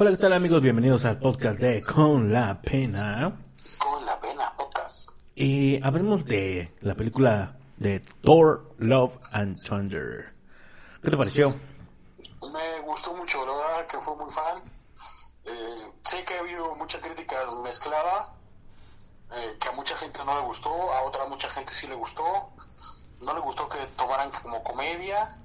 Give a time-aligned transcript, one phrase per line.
[0.00, 0.62] Hola, ¿qué tal amigos?
[0.62, 3.36] Bienvenidos al podcast de Con la Pena.
[3.78, 5.10] Con la Pena Podcast.
[5.34, 10.32] Y hablemos de la película de Thor, Love and Thunder.
[11.02, 11.48] ¿Qué te pareció?
[11.48, 14.62] Me gustó mucho, la verdad que fue muy fan.
[15.44, 18.34] Eh, sé que ha habido mucha crítica mezclada,
[19.32, 22.22] eh, que a mucha gente no le gustó, a otra mucha gente sí le gustó.
[23.20, 25.40] No le gustó que tomaran como comedia.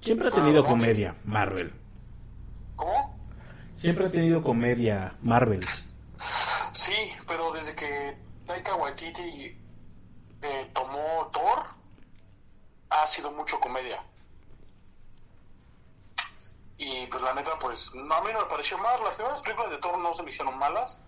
[0.00, 1.72] Siempre ha tenido comedia, Marvel.
[2.80, 3.14] ¿Cómo?
[3.76, 5.66] Siempre ha tenido comedia, Marvel.
[6.72, 9.54] Sí, pero desde que Taika Waititi
[10.40, 11.64] eh, tomó Thor,
[12.88, 14.02] ha sido mucho comedia.
[16.78, 18.98] Y pues la neta, pues no, a mí no me pareció mal.
[19.04, 20.98] Las primeras películas de Thor no se me hicieron malas,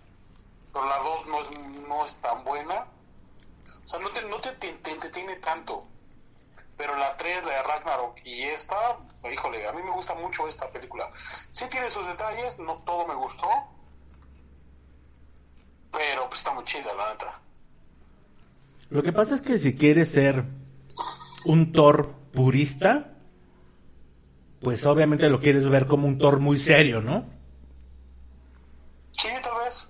[0.75, 1.51] pero la 2 no es,
[1.89, 2.87] no es tan buena.
[3.83, 5.87] O sea, no te, no te, te, te entretiene tanto.
[6.77, 8.99] Pero la 3, la de Ragnarok y esta,
[9.31, 11.11] híjole, a mí me gusta mucho esta película.
[11.51, 13.49] Sí tiene sus detalles, no todo me gustó,
[15.93, 17.41] pero pues está muy chida, la neta.
[18.91, 20.45] Lo que pasa es que si quieres ser
[21.45, 23.13] un Thor purista,
[24.61, 27.25] pues obviamente lo quieres ver como un Thor muy serio, ¿no?
[29.13, 29.89] Sí, tal vez.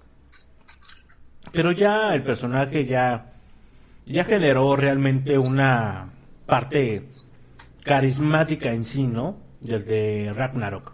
[1.53, 3.33] Pero ya el personaje ya
[4.07, 6.11] ya generó realmente una
[6.47, 7.09] parte
[7.85, 9.37] carismática en sí, ¿no?
[9.61, 10.93] Desde Ragnarok.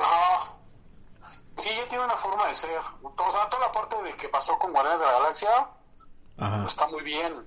[0.00, 0.56] Ah,
[1.56, 2.78] sí, ya tiene una forma de ser.
[3.02, 5.48] O sea, toda la parte de que pasó con Guardianes de la Galaxia
[6.36, 6.64] Ajá.
[6.66, 7.46] está muy bien.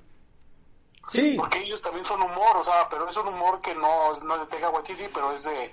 [1.09, 4.21] Sí, Porque ellos también son humor, o sea, pero es un humor que no, es-
[4.23, 5.71] no es de Taika Waititi, pero es de,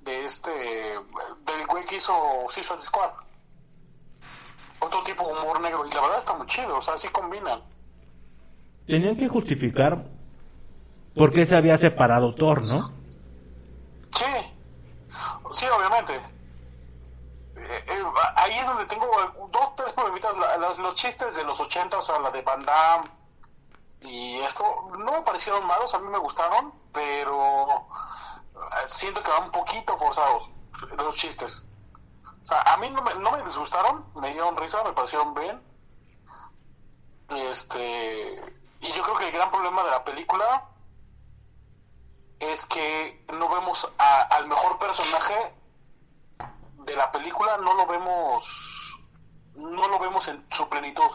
[0.00, 2.12] de este, del güey que hizo
[2.48, 3.10] Suicide Squad.
[4.80, 7.62] Otro tipo de humor negro, y la verdad está muy chido, o sea, sí combinan.
[8.86, 10.02] tenían que justificar
[11.14, 12.92] por qué se había separado Thor, ¿no?
[14.14, 14.24] Sí,
[15.52, 16.16] sí, obviamente.
[17.56, 18.04] Eh, eh,
[18.36, 19.06] ahí es donde tengo
[19.50, 20.36] dos, tres problemitas.
[20.36, 23.04] La- los, chistes de los 80, o sea, la de Van Damme
[24.02, 24.64] y esto,
[24.98, 29.96] no me parecieron malos, a mí me gustaron, pero eh, siento que van un poquito
[29.98, 30.48] forzados
[30.96, 31.64] los chistes.
[32.42, 35.60] O sea, a mí no me, no me disgustaron, me dieron risa, me parecieron bien.
[37.28, 38.42] Este,
[38.80, 40.64] y yo creo que el gran problema de la película
[42.40, 45.34] es que no vemos a- al mejor personaje
[46.84, 48.98] de la película, no lo vemos,
[49.54, 51.10] no lo vemos en su plenitud.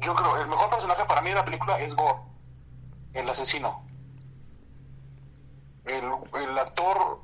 [0.00, 2.18] Yo creo, el mejor personaje para mí de la película es Gore,
[3.14, 3.84] el asesino.
[5.84, 6.04] El,
[6.42, 7.20] el actor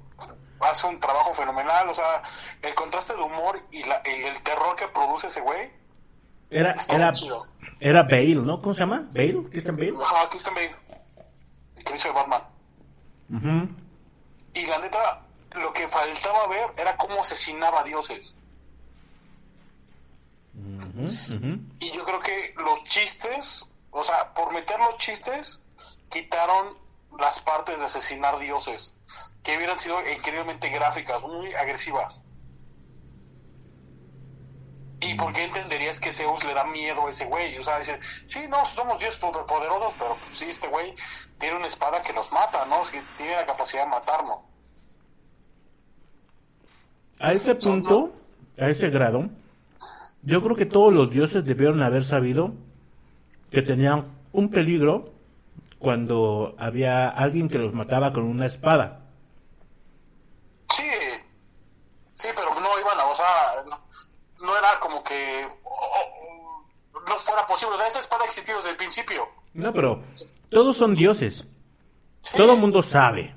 [0.61, 2.23] hace un trabajo fenomenal, o sea,
[2.63, 5.71] el contraste de humor y la- el, el terror que produce ese güey
[6.51, 7.13] Era, era,
[7.81, 8.61] era Bale, ¿no?
[8.63, 9.03] ¿Cómo se llama?
[9.13, 9.45] ¿Bale?
[9.51, 9.95] ¿Christian Bale?
[10.03, 10.75] Ajá, Christian Bale,
[11.77, 12.43] el que hizo de Batman.
[13.31, 13.69] Ujú.
[14.55, 18.37] Y la neta, lo que faltaba ver era cómo asesinaba a dioses.
[20.55, 21.59] Ujú.
[21.81, 25.65] Y yo creo que los chistes, o sea, por meter los chistes,
[26.11, 26.77] quitaron
[27.19, 28.95] las partes de asesinar dioses,
[29.43, 32.21] que hubieran sido increíblemente gráficas, muy agresivas.
[35.05, 37.57] ¿Y por qué entenderías que Zeus le da miedo a ese güey?
[37.59, 40.95] O sea, dice, sí, no, somos dioses poderosos, pero pues, sí, este güey
[41.39, 42.83] tiene una espada que nos mata, ¿no?
[42.91, 44.39] Que tiene la capacidad de matarnos.
[47.21, 48.13] A ese punto,
[48.59, 49.29] a ese grado,
[50.23, 52.55] yo creo que todos los dioses debieron haber sabido
[53.51, 55.13] que tenían un peligro
[55.79, 59.01] cuando había alguien que los mataba con una espada.
[60.71, 60.91] Sí,
[62.15, 63.85] sí, pero no iban a, o sea, no,
[64.45, 65.71] no era como que oh,
[66.95, 67.75] oh, no fuera posible.
[67.75, 69.29] O sea, esa espada ha existido desde el principio.
[69.53, 70.03] No, pero
[70.51, 71.45] todos son dioses.
[72.23, 72.37] Sí.
[72.37, 73.35] Todo el mundo sabe.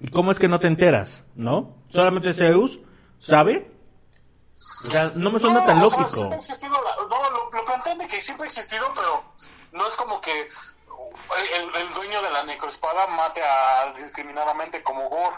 [0.00, 1.24] ¿Y cómo es que no te enteras?
[1.34, 1.74] ¿No?
[1.88, 2.78] Solamente Zeus
[3.18, 3.70] sabe.
[4.86, 6.34] O sea, no me suena No, tan o sea, lógico.
[6.34, 6.70] existido,
[7.08, 9.22] no, lo, lo plantean de que siempre ha existido, pero
[9.72, 10.48] no es como que
[11.54, 15.36] el, el dueño de la necroespada mate a discriminadamente como Gore.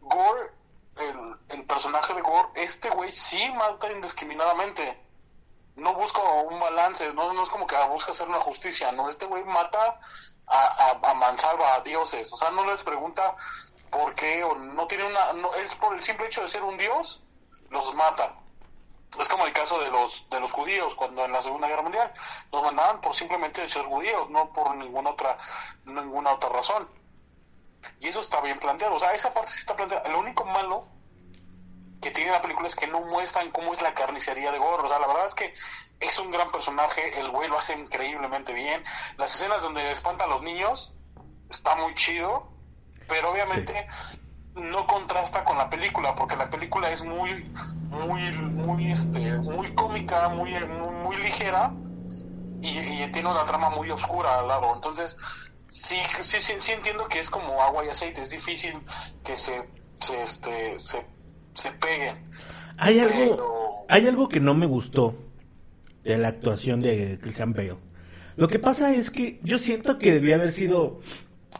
[0.00, 0.50] Gore,
[0.96, 4.98] el, el personaje de Gore, este güey sí mata indiscriminadamente.
[5.80, 9.26] No busca un balance, no, no es como que busca hacer una justicia, no, este
[9.26, 9.98] güey mata
[10.46, 13.34] a, a, a mansalva, a dioses, o sea, no les pregunta
[13.90, 16.76] por qué, o no tiene una, no, es por el simple hecho de ser un
[16.78, 17.22] dios,
[17.70, 18.34] los mata.
[19.18, 22.12] Es como el caso de los de los judíos cuando en la Segunda Guerra Mundial
[22.52, 25.36] los mandaban por simplemente ser judíos, no por ninguna otra
[25.84, 26.88] ninguna otra razón.
[28.00, 30.08] Y eso está bien planteado, o sea, esa parte sí está planteada.
[30.10, 30.86] Lo único malo
[32.00, 34.82] que tiene la película es que no muestran cómo es la carnicería de Gore.
[34.84, 35.52] O sea, la verdad es que
[36.00, 38.82] es un gran personaje, el güey lo hace increíblemente bien.
[39.18, 40.92] Las escenas donde espanta a los niños
[41.50, 42.48] está muy chido,
[43.06, 43.86] pero obviamente
[44.54, 47.44] no contrasta con la película, porque la película es muy,
[47.88, 51.72] muy, muy, este, muy cómica, muy, muy, ligera
[52.62, 54.74] y, tiene una trama muy oscura al lado.
[54.74, 55.16] Entonces,
[55.68, 58.80] sí, sí, sí, sí, entiendo que es como agua y aceite, es difícil
[59.24, 59.68] que se,
[59.98, 61.06] se, este, se,
[61.54, 62.24] se peguen.
[62.76, 65.16] Hay algo, hay algo que no me gustó
[66.04, 67.76] de la actuación de Christian Bale.
[68.36, 71.00] Lo que pasa es que yo siento que debía haber sido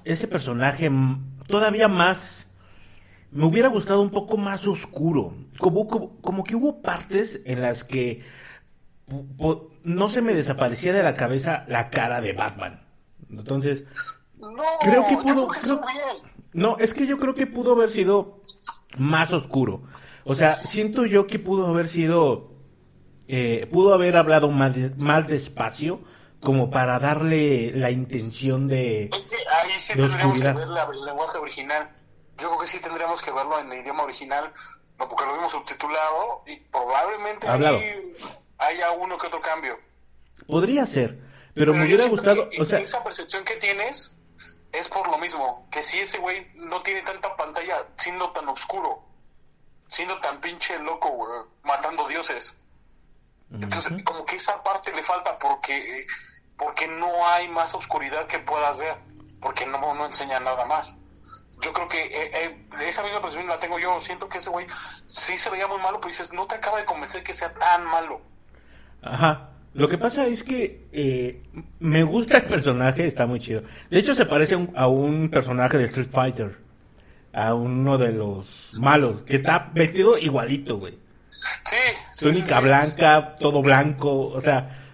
[0.04, 0.90] ese personaje
[1.46, 2.46] todavía más
[3.32, 5.34] me hubiera gustado un poco más oscuro.
[5.58, 5.86] Como,
[6.20, 8.24] como, que hubo partes en las que
[9.84, 12.80] no se me desaparecía de la cabeza la cara de Batman.
[13.30, 13.84] Entonces,
[14.80, 15.48] creo que pudo.
[16.52, 18.42] no, es que yo creo que pudo haber sido
[18.98, 19.82] más oscuro.
[20.24, 22.50] O sea, siento yo que pudo haber sido.
[23.28, 26.00] Eh, pudo haber hablado más, más despacio
[26.40, 29.10] como para darle la intención de.
[29.12, 31.90] ahí sí tendríamos que ver el lenguaje original
[32.40, 34.52] yo creo que sí tendríamos que verlo en el idioma original,
[34.98, 38.14] no porque lo vimos subtitulado y probablemente ahí
[38.58, 39.78] haya uno que otro cambio.
[40.46, 41.18] Podría ser,
[41.54, 44.18] pero, me hubiera gustado, o sea, esa percepción que tienes
[44.72, 49.02] es por lo mismo, que si ese güey no tiene tanta pantalla siendo tan oscuro,
[49.88, 52.58] siendo tan pinche loco, matando dioses.
[53.52, 56.06] Entonces, como que esa parte le falta porque
[56.56, 58.96] porque no hay más oscuridad que puedas ver,
[59.40, 60.94] porque no, no enseña nada más
[61.60, 63.98] yo creo que eh, eh, esa misma percepción la tengo yo.
[64.00, 64.66] Siento que ese güey
[65.08, 67.84] sí se veía muy malo, pero dices, no te acaba de convencer que sea tan
[67.84, 68.20] malo.
[69.02, 69.50] Ajá.
[69.72, 71.42] Lo que pasa es que eh,
[71.78, 73.62] me gusta el personaje, está muy chido.
[73.88, 76.58] De hecho, se parece a un personaje de Street Fighter.
[77.32, 80.98] A uno de los malos, que está vestido igualito, güey.
[81.30, 81.76] Sí.
[82.18, 84.84] Túnica blanca, todo blanco, o sea...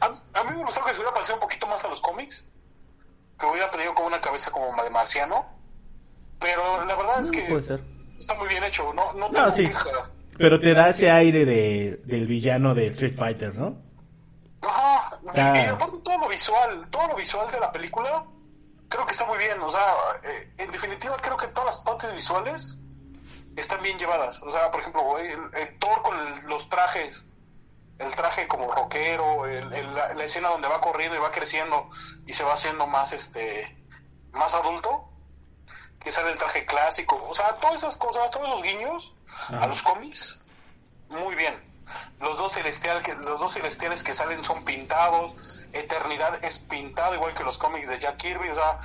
[0.00, 2.46] a, mí me gustó que se hubiera parecido un poquito más a los cómics.
[3.40, 5.58] Que hubiera tenido como una cabeza como de marciano
[6.40, 7.46] pero la verdad es que
[8.18, 9.68] está muy bien hecho, no, no, no sí.
[10.36, 13.76] Pero te da ese aire de, del villano de Street Fighter, ¿no?
[14.62, 18.24] Ajá, y aparte todo lo visual, todo lo visual de la película,
[18.88, 22.12] creo que está muy bien, o sea, eh, en definitiva creo que todas las partes
[22.12, 22.78] visuales
[23.56, 27.24] están bien llevadas, o sea, por ejemplo, el, Thor con los trajes,
[27.98, 31.88] el traje como rockero, el, la, la, escena donde va corriendo y va creciendo
[32.26, 33.76] y se va haciendo más, este,
[34.32, 35.08] más adulto,
[36.00, 39.14] que sale el traje clásico, o sea, todas esas cosas, todos los guiños
[39.50, 40.40] a los cómics,
[41.08, 41.67] muy bien.
[42.20, 45.34] Los dos, celestial, que, los dos celestiales que salen son pintados,
[45.72, 48.80] Eternidad es pintado igual que los cómics de Jack Kirby, o sea,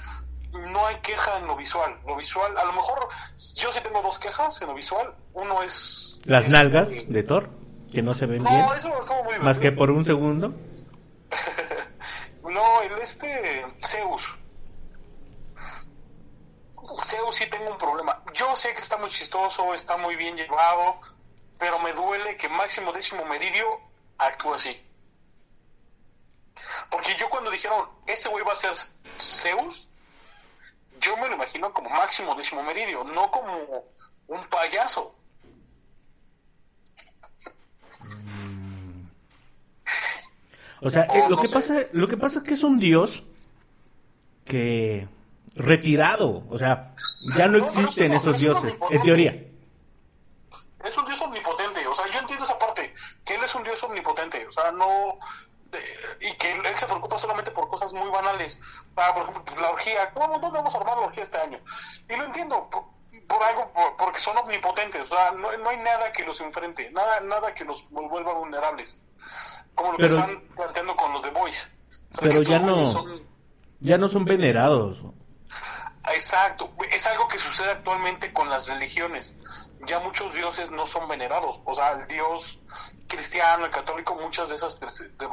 [0.72, 2.00] no hay queja en lo visual.
[2.06, 3.08] Lo visual, a lo mejor
[3.56, 5.14] yo sí tengo dos quejas en lo visual.
[5.34, 6.20] Uno es...
[6.26, 7.50] Las nalgas de Thor,
[7.92, 8.66] que no se ven bien.
[8.78, 8.90] Eso
[9.24, 10.54] muy Más que por un segundo.
[12.44, 14.38] no, el este Zeus
[17.02, 18.22] Zeus sí tengo un problema.
[18.34, 21.00] Yo sé que está muy chistoso, está muy bien llevado,
[21.64, 23.66] pero me duele que Máximo Décimo Meridio
[24.18, 24.78] actúe así.
[26.92, 28.76] Porque yo cuando dijeron, ese güey va a ser
[29.18, 29.88] Zeus,
[31.00, 33.86] yo me lo imagino como Máximo Décimo Meridio, no como
[34.28, 35.16] un payaso.
[40.82, 43.24] O sea, eh, lo, que pasa, lo que pasa es que es un dios
[44.44, 45.08] que
[45.56, 46.44] retirado.
[46.50, 46.94] O sea,
[47.38, 49.53] ya no, existen esos dioses, en teoría.
[53.64, 55.18] Un dios omnipotente, o sea, no...
[56.20, 58.60] y que él, se preocupa solamente por cosas muy banales.
[58.96, 61.60] Ah, por ejemplo, la orgía, ¿cómo no vamos a armar la orgía este año?
[62.10, 66.42] Y lo entiendo, por, algo, porque son omnipotentes, o sea, no, hay nada que los
[66.42, 69.00] enfrente, nada, nada que los vuelva vulnerables.
[69.76, 71.72] Como lo que están planteando con los The Boys.
[72.20, 72.84] pero ya no,
[73.80, 75.02] ya no son venerados.
[76.12, 79.38] Exacto, es algo que sucede actualmente con las religiones.
[79.88, 82.60] Ya muchos dioses no son venerados, o sea, el dios
[83.08, 84.78] cristiano, el católico, muchas de esas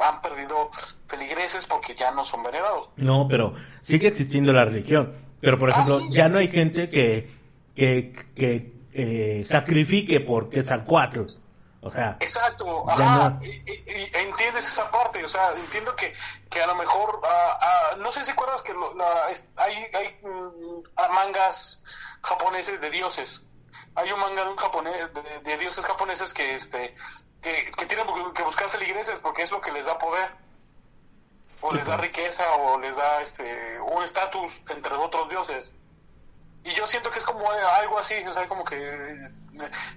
[0.01, 0.69] han perdido
[1.07, 2.89] feligreses porque ya no son venerados.
[2.95, 5.13] No, pero sigue existiendo la religión.
[5.41, 7.29] Pero, por ah, ejemplo, ya no hay gente que,
[7.75, 11.40] que, que eh, sacrifique por Quetzalcoatl.
[11.83, 16.13] O sea, exacto, ajá, entiendes esa parte, o sea, entiendo que,
[16.47, 18.71] que a lo mejor, ah, ah, no sé si acuerdas que
[19.55, 21.83] hay, hay mm, mangas
[22.21, 23.43] japoneses de dioses,
[23.95, 25.09] hay un manga de un japonés,
[25.43, 26.95] de, dioses japoneses que, este,
[27.41, 30.29] que, tienen que buscar feligreses porque es lo que les da poder,
[31.61, 35.73] o les da riqueza, o les da este, un estatus entre otros dioses.
[36.63, 38.77] Y yo siento que es como algo así, o sea, como que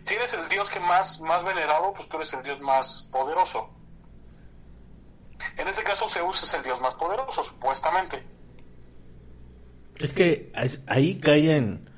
[0.03, 3.71] si eres el dios que más, más venerado, pues tú eres el dios más poderoso.
[5.59, 8.25] En este caso Zeus es el dios más poderoso, supuestamente.
[9.97, 10.53] Es que
[10.87, 11.91] ahí caen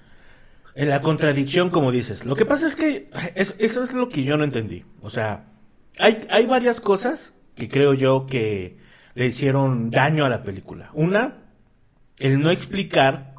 [0.74, 2.24] en la contradicción, como dices.
[2.24, 4.84] Lo que pasa es que eso es lo que yo no entendí.
[5.00, 5.46] O sea,
[5.98, 8.78] hay, hay varias cosas que creo yo que
[9.14, 10.90] le hicieron daño a la película.
[10.92, 11.38] Una,
[12.18, 13.35] el no explicar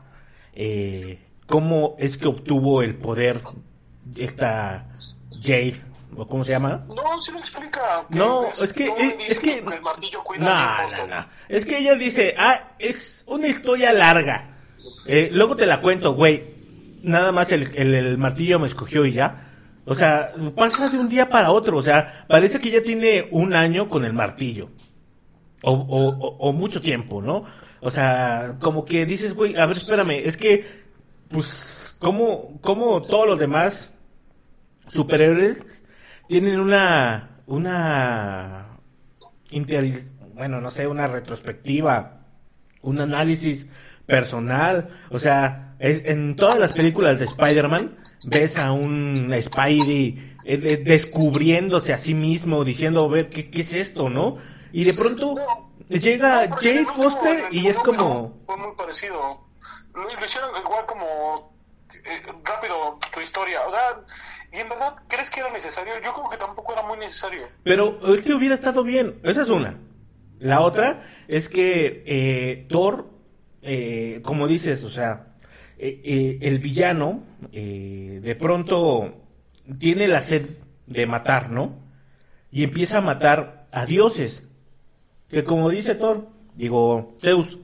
[0.59, 3.41] eh, cómo es que obtuvo el poder
[4.15, 4.89] esta
[5.41, 5.81] Jade
[6.15, 8.91] o cómo se llama no sí lo explica no es, que
[9.27, 11.27] es, que, el martillo cuida no, no, no.
[11.47, 14.57] Es que ella dice ah es una historia larga
[15.07, 16.55] eh, luego te la cuento güey.
[17.03, 19.43] Nada más el, el, martillo me escogió y ya.
[19.85, 21.77] O sea pasa de un día para otro.
[21.77, 24.69] O sea parece que ya tiene un año con el martillo.
[25.63, 27.45] O, o, o mucho tiempo no
[27.81, 30.65] o sea como que dices güey a ver espérame es que
[31.29, 33.89] pues como como todos los demás
[34.87, 35.81] superhéroes
[36.27, 38.79] tienen una, una,
[40.33, 42.25] bueno, no sé, una retrospectiva,
[42.81, 43.67] un análisis
[44.05, 51.93] personal, o sea, en todas las películas de Spider-Man ves a un Spidey eh, descubriéndose
[51.93, 54.37] a sí mismo, diciendo, ver, ¿qué, qué es esto, no?
[54.71, 55.35] Y de pronto
[55.89, 58.39] llega Jade Foster y es como...
[58.45, 59.47] Fue muy parecido.
[59.93, 61.53] Lo, hicieron igual como
[61.93, 64.03] eh, rápido tu historia, o sea
[64.51, 65.93] ¿Y en verdad crees que era necesario?
[66.03, 67.47] Yo creo que tampoco era muy necesario.
[67.63, 69.19] Pero es que hubiera estado bien.
[69.23, 69.77] Esa es una.
[70.39, 73.09] La otra es que eh, Thor,
[73.61, 75.35] eh, como dices, o sea,
[75.77, 79.13] eh, el villano de pronto
[79.77, 80.47] tiene la sed
[80.85, 81.79] de matar, ¿no?
[82.51, 84.43] Y empieza a matar a dioses.
[85.29, 87.57] Que como dice Thor, digo, Zeus,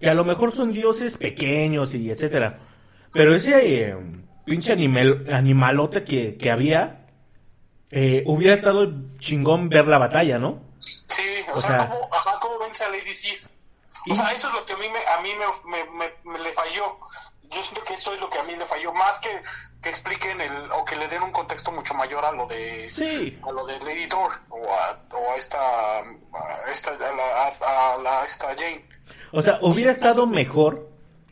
[0.00, 2.60] que a lo mejor son dioses pequeños y etcétera.
[3.12, 3.94] Pero ese
[4.44, 7.06] pinche animal, animalote que, que había,
[7.90, 10.62] eh, hubiera estado chingón ver la batalla, ¿no?
[10.78, 11.22] Sí,
[11.54, 13.48] o, sea, ¿cómo, ajá, ¿cómo vence a Lady Sif?
[14.10, 16.52] O sea, eso es lo que a mí, me, a mí me, me, me, le
[16.52, 16.98] falló.
[17.54, 19.28] Yo siento que eso es lo que a mí le falló, más que
[19.82, 23.36] que expliquen el, o que le den un contexto mucho mayor a lo de, sí.
[23.42, 28.02] a lo de Lady Thor, o a, o a esta, a esta, a la, a
[28.02, 28.84] la, esta Jane.
[29.32, 30.88] O sea, hubiera estado mejor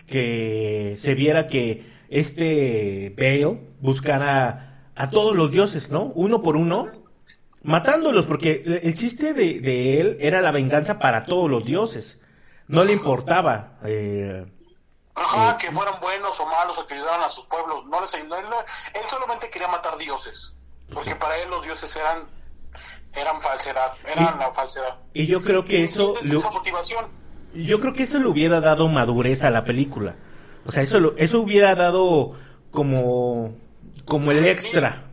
[0.07, 6.07] que se viera que este Bale buscara a todos los dioses, ¿no?
[6.17, 6.89] Uno por uno,
[7.62, 12.19] matándolos, porque el chiste de, él era la venganza para todos los dioses.
[12.67, 13.79] No le importaba.
[13.85, 14.45] Eh,
[15.14, 17.85] Ajá, eh, que fueran buenos o malos o que ayudaran a sus pueblos.
[17.88, 18.37] No les ayudó.
[18.37, 20.57] Él, solamente quería matar dioses.
[20.93, 22.29] Porque para él los dioses eran
[23.12, 24.97] eran falsedad, eran la falsedad.
[25.12, 26.14] Y yo creo que eso...
[26.21, 27.09] esa motivación.
[27.52, 30.17] Yo creo que eso le hubiera dado madurez a la película.
[30.64, 32.37] O sea, eso, eso hubiera dado
[32.71, 33.57] como,
[34.05, 35.11] como el extra.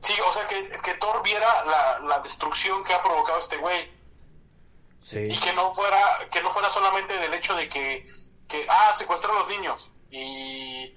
[0.00, 3.90] Sí, o sea, que, que Thor viera la, la, destrucción que ha provocado este güey.
[5.02, 5.28] Sí.
[5.30, 8.04] Y que no fuera, que no fuera solamente del hecho de que,
[8.50, 10.96] que ah, secuestró a los niños y,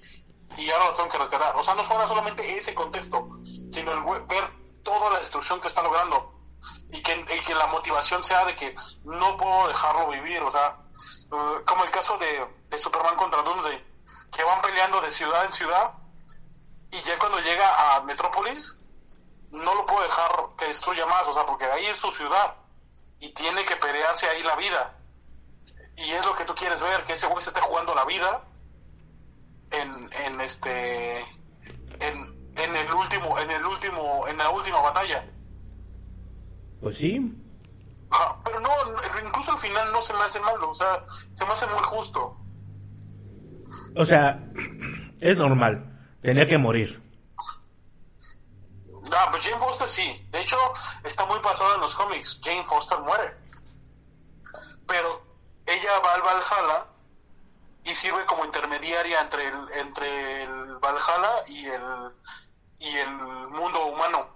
[0.56, 1.56] y ahora los tengo que rescatar.
[1.56, 3.28] O sea, no fuera solamente ese contexto,
[3.70, 4.50] sino el ver
[4.82, 6.32] toda la destrucción que está logrando.
[6.90, 10.78] Y que, y que la motivación sea de que no puedo dejarlo vivir, o sea,
[11.30, 13.84] uh, como el caso de, de Superman contra Doomsday,
[14.32, 15.98] que van peleando de ciudad en ciudad
[16.90, 18.76] y ya cuando llega a Metrópolis
[19.50, 22.56] no lo puedo dejar que destruya más, o sea, porque ahí es su ciudad
[23.20, 24.96] y tiene que pelearse ahí la vida.
[25.96, 28.44] Y es lo que tú quieres ver, que ese güey se esté jugando la vida
[29.70, 31.20] en, en este
[32.00, 35.26] en, en el último en el último en la última batalla.
[36.80, 37.32] Pues sí.
[38.44, 38.70] pero no,
[39.24, 42.36] incluso al final no se me hace malo, o sea, se me hace muy justo.
[43.96, 44.40] O sea,
[45.20, 45.90] es normal.
[46.20, 47.02] Tenía que morir.
[49.04, 50.26] No, pues Jane Foster sí.
[50.30, 50.56] De hecho,
[51.04, 52.40] está muy pasado en los cómics.
[52.42, 53.36] Jane Foster muere.
[54.86, 55.22] Pero
[55.66, 56.90] ella va al Valhalla
[57.84, 61.82] y sirve como intermediaria entre el, entre el Valhalla y el,
[62.78, 63.10] y el
[63.50, 64.34] mundo humano.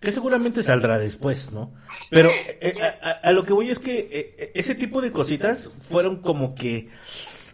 [0.00, 1.72] Que seguramente saldrá después, ¿no?
[2.10, 2.74] Pero eh,
[3.22, 6.90] A, lo que voy es que eh, ese tipo de cositas fueron como que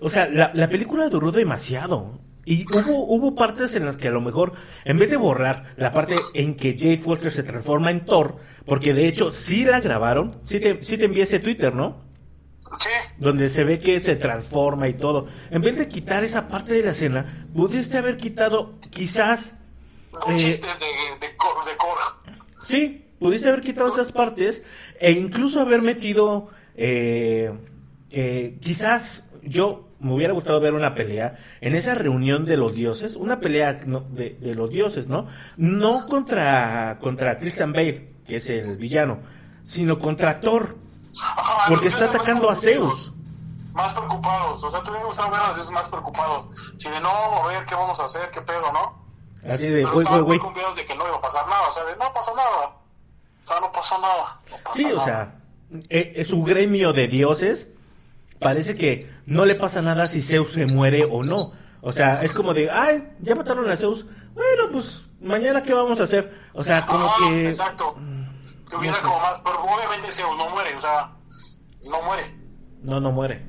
[0.02, 2.18] o sea, la, la película duró demasiado.
[2.44, 4.54] Y hubo, hubo partes en las que a lo mejor,
[4.84, 8.94] en vez de borrar la parte en que Jay Foster se transforma en Thor, porque
[8.94, 12.02] de hecho sí la grabaron, sí te, sí te envié ese Twitter, ¿no?
[12.78, 12.90] Sí.
[13.18, 15.28] Donde se ve que se transforma y todo.
[15.50, 19.54] En vez de quitar esa parte de la escena, pudiste haber quitado quizás...
[20.28, 21.36] eh, chistes de, de, de
[22.62, 24.62] Sí, pudiste haber quitado esas partes
[24.98, 26.50] e incluso haber metido...
[26.74, 27.52] Eh,
[28.10, 33.16] eh, quizás yo me hubiera gustado ver una pelea en esa reunión de los dioses,
[33.16, 35.28] una pelea de, de, los dioses, ¿no?
[35.56, 39.18] No contra, contra Christian Bale, que es el villano,
[39.64, 40.76] sino contra Thor,
[41.68, 43.12] porque está atacando a Zeus.
[43.72, 44.62] más preocupados.
[44.62, 46.74] O sea, hubiera gustado ver a los dioses más preocupados.
[46.78, 49.02] Si de no, a ver qué vamos a hacer, qué pedo, ¿no?
[49.48, 50.38] Así de, güey, güey, güey.
[50.38, 51.68] confiados de que no iba a pasar nada.
[51.68, 52.76] O sea, de no pasa nada.
[53.44, 54.40] O sea, no pasó nada.
[54.50, 55.34] no pasa Sí, o sea,
[55.88, 57.68] eh, eh, su gremio de dioses
[58.38, 61.52] parece que no le pasa nada si Zeus se muere o no.
[61.80, 64.06] O sea, es como de, ay, ya mataron a Zeus.
[64.34, 66.32] Bueno, pues mañana qué vamos a hacer.
[66.52, 67.94] O sea, como Ajá, que Exacto.
[68.68, 69.40] Que hubiera no como más.
[69.44, 71.12] Pero obviamente Zeus no muere, o sea,
[71.84, 72.24] no muere.
[72.82, 73.46] no, no muere.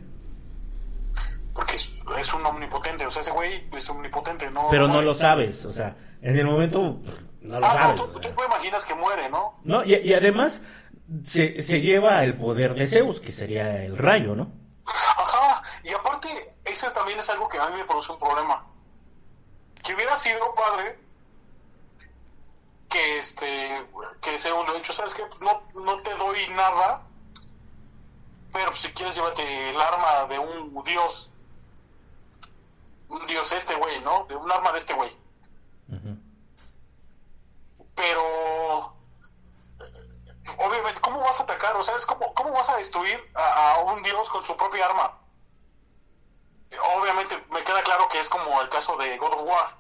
[1.53, 3.05] Porque es, es un omnipotente.
[3.05, 4.49] O sea, ese güey es omnipotente.
[4.49, 5.65] No, Pero no lo sabes.
[5.65, 6.99] O sea, en el momento
[7.41, 7.97] no lo Ah, sabes.
[7.97, 9.59] no, tú, imaginas que muere, ¿no?
[9.63, 10.61] No, y, y además
[11.23, 14.51] se, se lleva el poder de Zeus, que sería el rayo, ¿no?
[14.85, 16.27] Ajá, y aparte,
[16.65, 18.65] eso también es algo que a mí me produce un problema.
[19.83, 20.97] Que hubiera sido padre
[22.93, 23.87] que este
[24.21, 25.23] que lo ha hecho, ¿sabes qué?
[25.41, 27.03] No, no te doy nada,
[28.51, 31.31] pero si quieres llévate el arma de un dios.
[33.09, 34.25] Un dios este güey, ¿no?
[34.25, 35.17] De un arma de este güey.
[37.95, 38.95] Pero
[40.59, 41.75] obviamente, ¿cómo vas a atacar?
[41.75, 44.85] O sea, es como, ¿cómo vas a destruir a, a un dios con su propia
[44.85, 45.17] arma?
[46.95, 49.77] Obviamente me queda claro que es como el caso de God of War,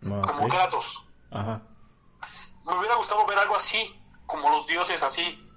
[0.00, 0.48] No, como.
[0.48, 1.01] Kratos.
[1.32, 1.62] Ajá.
[2.66, 5.48] Me hubiera gustado ver algo así, como los dioses así.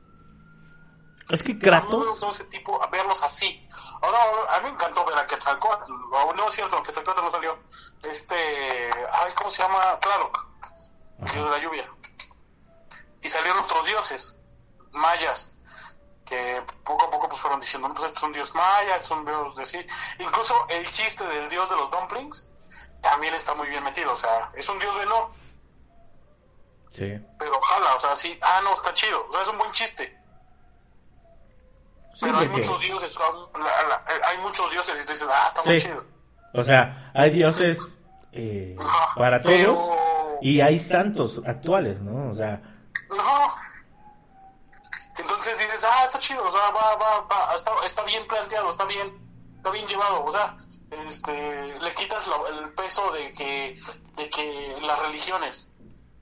[1.29, 3.67] Es que Kratos, gustado ese tipo, a verlos así.
[4.01, 5.91] Ahora, a mí me encantó ver a Quetzalcóatl.
[6.11, 7.57] O, No es cierto, Quetzalcóatl no salió.
[8.03, 9.99] Este, ay, ¿cómo se llama?
[9.99, 10.47] Tlaloc,
[11.19, 11.91] el dios de la lluvia.
[13.21, 14.37] Y salieron otros dioses,
[14.91, 15.51] mayas,
[16.25, 19.09] que poco a poco pues fueron diciendo, no, pues este es un dios maya, es
[19.09, 19.85] un dios de sí.
[20.19, 22.49] Incluso el chiste del dios de los dumplings
[23.01, 25.31] también está muy bien metido, o sea, es un dios menor,
[26.95, 27.19] sí.
[27.37, 30.17] pero ojalá, o sea, sí, ah, no, está chido, o sea, es un buen chiste.
[32.15, 35.45] Sí, Pero hay muchos dioses, la- la- la- hay muchos dioses y tú dices, ah,
[35.49, 36.03] está muy chido.
[36.53, 37.77] O sea, hay dioses
[38.31, 39.97] eh, Ajá, para pero- todos
[40.41, 42.31] y hay santos actuales, ¿no?
[42.31, 42.61] O sea,
[43.09, 43.53] No.
[45.17, 48.83] Entonces dices, ah, está chido, o sea, va, va, va, está, está bien planteado, está
[48.85, 49.17] bien,
[49.57, 50.55] está bien llevado, o sea,
[51.07, 53.77] este, le quitas lo- el peso de que,
[54.15, 55.69] de que las religiones,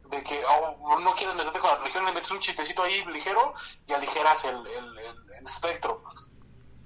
[0.09, 3.53] de que oh, no quieres meterte con la religión, le metes un chistecito ahí ligero
[3.87, 6.03] y aligeras el, el, espectro.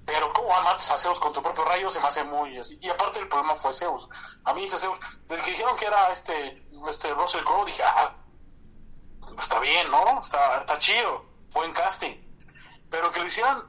[0.04, 2.78] Pero cómo matas a Zeus con tu propio rayo se me hace muy así.
[2.80, 4.08] Y aparte el problema fue Zeus.
[4.44, 8.14] A mí ese Zeus, desde que dijeron que era este, este Russell Crowe, dije, ah,
[9.38, 10.20] está bien, ¿no?
[10.20, 12.16] Está, está chido, buen casting.
[12.90, 13.62] Pero que lo hicieran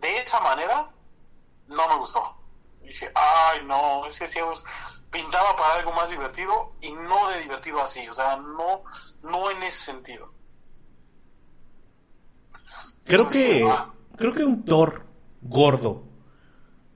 [0.00, 0.92] de esa manera,
[1.66, 2.35] no me gustó.
[2.86, 4.64] Dije, ay, no, ese Zeus
[5.10, 8.84] pintaba para algo más divertido y no de divertido así, o sea, no,
[9.22, 10.32] no en ese sentido.
[13.04, 15.04] creo Entonces, que ah, creo que un Thor
[15.42, 16.04] gordo,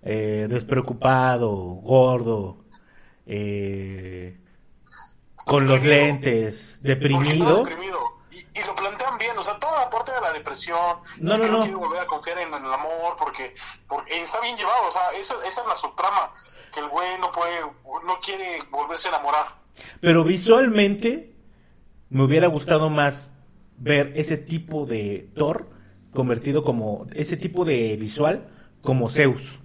[0.02, 2.64] eh, despreocupado, gordo,
[3.26, 4.38] eh,
[5.44, 7.64] con los lentes, deprimido.
[7.64, 7.98] deprimido.
[8.30, 8.76] Y, y lo
[10.30, 11.60] la depresión, No, es que no, no, no.
[11.60, 13.54] quiere volver a confiar en, el amor porque,
[13.88, 16.32] porque está bien llevado, o sea, esa, esa es la subtrama,
[16.72, 17.60] que el güey no puede,
[18.04, 19.46] no quiere volverse a enamorar.
[20.00, 21.34] Pero visualmente
[22.08, 23.30] me hubiera gustado más
[23.76, 25.70] ver ese tipo de Thor
[26.12, 28.48] convertido como ese tipo de visual
[28.82, 29.60] como Zeus.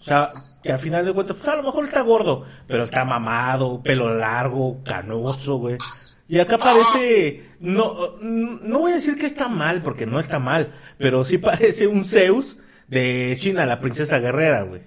[0.00, 0.30] O sea,
[0.62, 4.14] que al final de cuentas, pues a lo mejor está gordo, pero está mamado, pelo
[4.14, 5.78] largo, canoso, güey.
[6.26, 10.74] Y acá parece, no, no voy a decir que está mal, porque no está mal,
[10.98, 12.56] pero sí parece un Zeus
[12.88, 14.82] de China, la princesa guerrera, güey.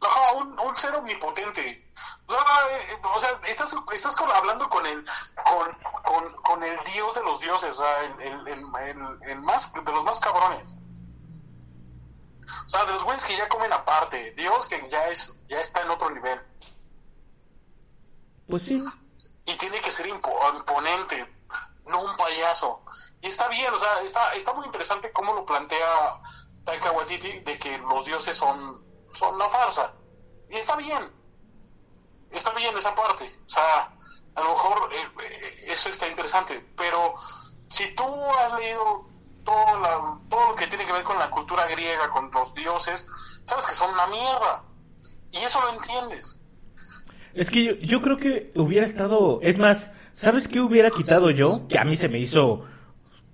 [0.00, 1.90] Ajá, un, un ser omnipotente.
[2.26, 2.30] O
[3.18, 5.02] sea, eh, estás, estás con- hablando con el,
[5.44, 5.68] con,
[6.04, 9.72] con, con el dios de los dioses, o sea, el, el, el, el- el más,
[9.72, 10.76] de los más cabrones.
[12.66, 15.82] O sea, de los güeyes que ya comen aparte, Dios que ya es, ya está
[15.82, 16.38] en otro nivel.
[18.48, 18.82] Pues sí.
[19.48, 21.26] Y tiene que ser impo- imponente,
[21.86, 22.82] no un payaso.
[23.22, 26.20] Y está bien, o sea, está, está muy interesante cómo lo plantea
[26.64, 29.94] Taika Waititi de que los dioses son, son una farsa.
[30.50, 31.10] Y está bien,
[32.30, 33.30] está bien esa parte.
[33.46, 33.90] O sea,
[34.34, 37.14] a lo mejor eh, eh, eso está interesante, pero
[37.68, 39.06] si tú has leído
[39.44, 43.06] todo, la- todo lo que tiene que ver con la cultura griega, con los dioses,
[43.44, 44.64] sabes que son una mierda.
[45.30, 46.37] Y eso lo entiendes.
[47.34, 51.66] Es que yo, yo creo que hubiera estado, es más, ¿sabes qué hubiera quitado yo?
[51.68, 52.64] Que a mí se me hizo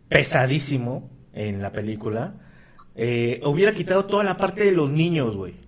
[0.08, 2.34] pesadísimo en la película.
[2.94, 5.60] Eh, hubiera quitado toda la parte de los niños, güey.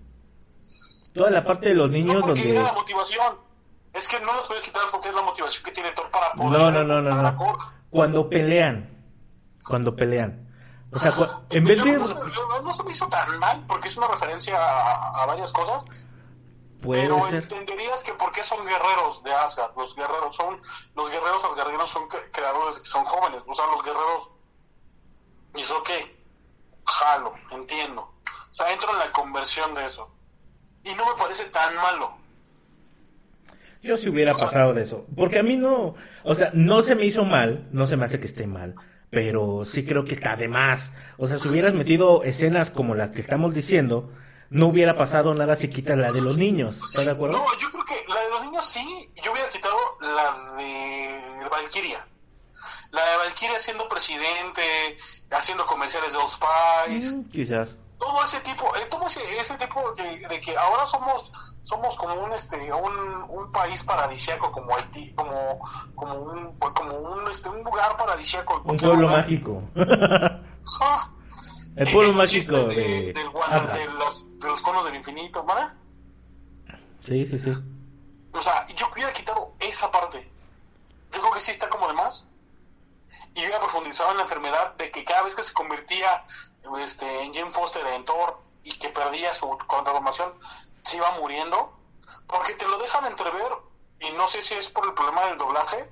[1.13, 2.51] Toda la parte de los niños no, donde...
[2.51, 3.35] era la motivación.
[3.93, 6.53] Es que no los puedes quitar porque es la motivación que tiene Thor para poder
[6.53, 7.57] No, no, no.
[7.91, 8.91] Cuando pelean,
[9.67, 10.47] cuando pelean.
[10.93, 11.13] O sea,
[11.51, 11.99] en vez de...
[11.99, 15.85] No, se me hizo tan mal, porque es una referencia a, varias cosas.
[16.87, 17.43] Puede pero ser.
[17.43, 19.77] entenderías que por qué son guerreros de Asgard.
[19.77, 20.61] Los guerreros son...
[20.95, 23.43] Los guerreros asgardianos son creados desde que son jóvenes.
[23.47, 24.31] O sea, los guerreros...
[25.57, 26.17] ¿Y eso qué?
[26.85, 28.03] Jalo, entiendo.
[28.03, 30.11] O sea, entro en la conversión de eso.
[30.85, 32.17] Y no me parece tan malo.
[33.83, 35.07] Yo si hubiera pasado de eso.
[35.17, 35.95] Porque a mí no,
[36.25, 38.75] o sea, no se me hizo mal, no se me hace que esté mal,
[39.11, 40.93] pero sí creo que está de más.
[41.19, 44.11] O sea, si hubieras metido escenas como la que estamos diciendo,
[44.51, 46.77] no hubiera pasado nada si quitas la de los niños.
[46.77, 47.39] ¿Estás de acuerdo?
[47.39, 52.07] No, yo creo que la de los niños sí, yo hubiera quitado la de Valkyria.
[52.91, 54.63] La de Valkyria siendo presidente,
[55.31, 57.17] haciendo comerciales de Old Spice.
[57.17, 61.33] Mm, quizás todo ese tipo eh, todo ese, ese tipo de, de, que ahora somos
[61.63, 65.61] somos como un este un, un país paradisiaco como Haití como
[65.95, 71.11] como un como un este un lugar paradisiaco un pueblo mágico ah,
[71.77, 75.73] el pueblo mágico de, de, de, los, de los conos del infinito ¿vale?
[77.01, 77.53] sí sí sí.
[78.33, 80.29] O sea yo hubiera quitado esa parte.
[81.13, 82.27] Yo creo que sí está como de más.
[83.35, 86.25] Y hubiera profundizado en la enfermedad de que cada vez que se convertía
[86.81, 90.33] este, en Jim Foster en Thor y que perdía su transformación,
[90.83, 91.73] se iba muriendo,
[92.27, 93.53] porque te lo dejan entrever,
[94.01, 95.89] y no sé si es por el problema del doblaje,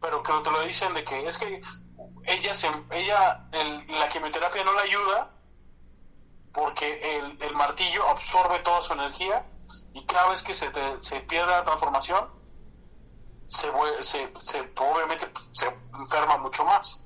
[0.00, 1.60] pero que te lo dicen de que es que
[2.24, 3.48] ella, se, ella
[3.88, 5.34] la quimioterapia no le ayuda
[6.52, 9.46] porque el, el, martillo absorbe toda su energía
[9.94, 12.26] y cada vez que se, se pierde la transformación,
[13.46, 13.68] se,
[14.00, 15.66] se, se, obviamente se
[15.98, 17.02] enferma mucho más.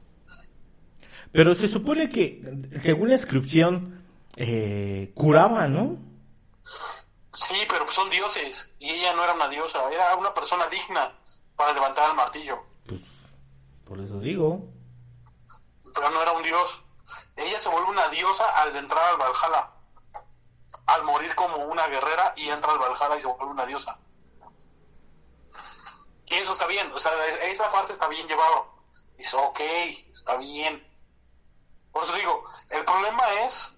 [1.33, 2.43] Pero se supone que,
[2.81, 4.05] según la inscripción,
[4.37, 5.97] eh, curaba, ¿no?
[7.33, 8.73] Sí, pero son dioses.
[8.79, 11.13] Y ella no era una diosa, era una persona digna
[11.57, 12.61] para levantar el martillo.
[12.87, 13.01] Pues,
[13.85, 14.74] por eso digo.
[15.95, 16.83] Pero no era un dios.
[17.37, 19.71] Ella se vuelve una diosa al entrar al Valhalla.
[20.87, 23.99] Al morir como una guerrera y entra al Valhalla y se vuelve una diosa.
[26.27, 27.13] Y eso está bien, o sea,
[27.45, 28.75] esa parte está bien llevado.
[29.17, 29.61] Dice, ok,
[30.11, 30.95] está bien
[31.95, 33.73] por eso digo, el problema es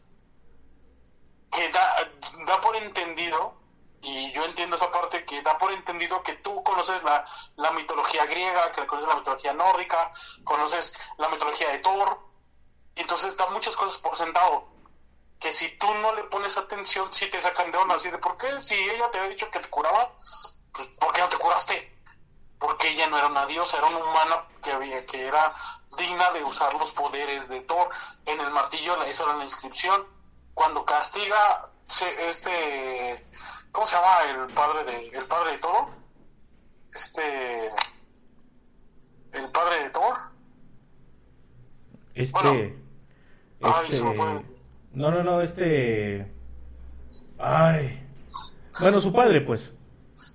[1.52, 2.11] que da,
[2.46, 3.61] da por entendido,
[4.02, 7.24] y yo entiendo esa parte, que da por entendido que tú conoces la,
[7.56, 10.11] la mitología griega, que conoces la mitología nórdica,
[10.44, 12.20] conoces la mitología de Thor,
[12.94, 14.76] y entonces da muchas cosas por sentado
[15.38, 18.38] que si tú no le pones atención, si te sacan de onda, así de, ¿por
[18.38, 18.59] qué?
[18.61, 20.12] Si ella te había dicho que te curaba,
[20.72, 21.94] pues, ¿por qué no te curaste?
[22.59, 25.52] Porque ella no era una diosa, era una humana que, había, que era
[25.98, 27.90] digna de usar los poderes de Thor.
[28.24, 30.06] En el martillo, esa era la inscripción.
[30.54, 31.70] Cuando castiga
[32.29, 33.27] este,
[33.72, 35.88] ¿cómo se llama el padre de, el padre de Thor?
[36.92, 37.66] Este,
[39.33, 40.16] el padre de Thor.
[42.14, 42.79] Este,
[43.88, 44.05] este
[44.92, 46.33] no, no, no, este,
[47.38, 48.03] ay,
[48.81, 49.75] bueno, su padre, pues.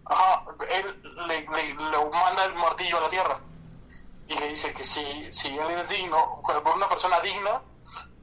[0.05, 3.41] Ajá, él le, le, le manda el martillo a la tierra
[4.27, 7.63] y le dice que si, si él es digno, por una persona digna,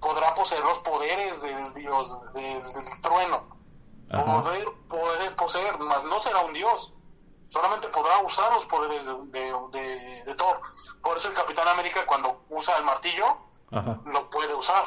[0.00, 2.62] podrá poseer los poderes del dios, del,
[3.00, 3.56] trueno.
[4.10, 6.94] Poder, poder poseer, mas no será un dios.
[7.50, 10.60] Solamente podrá usar los poderes de, de, Thor.
[11.02, 13.38] Por eso el Capitán América cuando usa el martillo,
[13.70, 14.84] lo puede usar.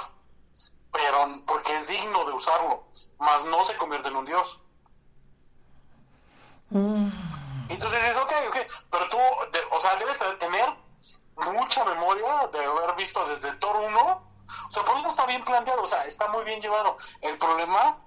[0.91, 2.84] Pero porque es digno de usarlo.
[3.19, 4.60] Mas no se convierte en un dios.
[6.69, 7.10] Mm.
[7.69, 8.58] Entonces es ok, ok.
[8.89, 9.17] Pero tú,
[9.71, 10.74] o sea, debes tener
[11.36, 14.31] mucha memoria de haber visto desde Thor 1.
[14.68, 16.96] O sea, por eso está bien planteado, o sea, está muy bien llevado.
[17.22, 17.98] El problema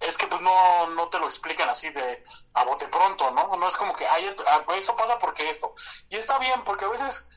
[0.00, 2.22] es que pues no, no te lo explican así de
[2.54, 3.56] a bote pronto, ¿no?
[3.56, 5.74] No es como que, ay, ah, eso pasa porque esto.
[6.08, 7.28] Y está bien, porque a veces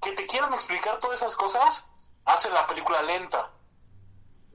[0.00, 1.86] que te quieran explicar todas esas cosas,
[2.24, 3.50] hace la película lenta.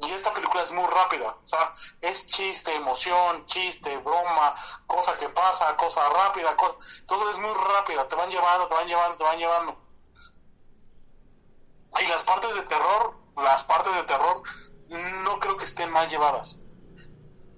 [0.01, 4.53] Y esta película es muy rápida, o sea, es chiste, emoción, chiste, broma,
[4.85, 6.75] cosa que pasa, cosa rápida, cosa...
[6.99, 9.84] entonces es muy rápida, te van llevando, te van llevando, te van llevando.
[12.03, 14.41] Y las partes de terror, las partes de terror,
[15.23, 16.59] no creo que estén mal llevadas.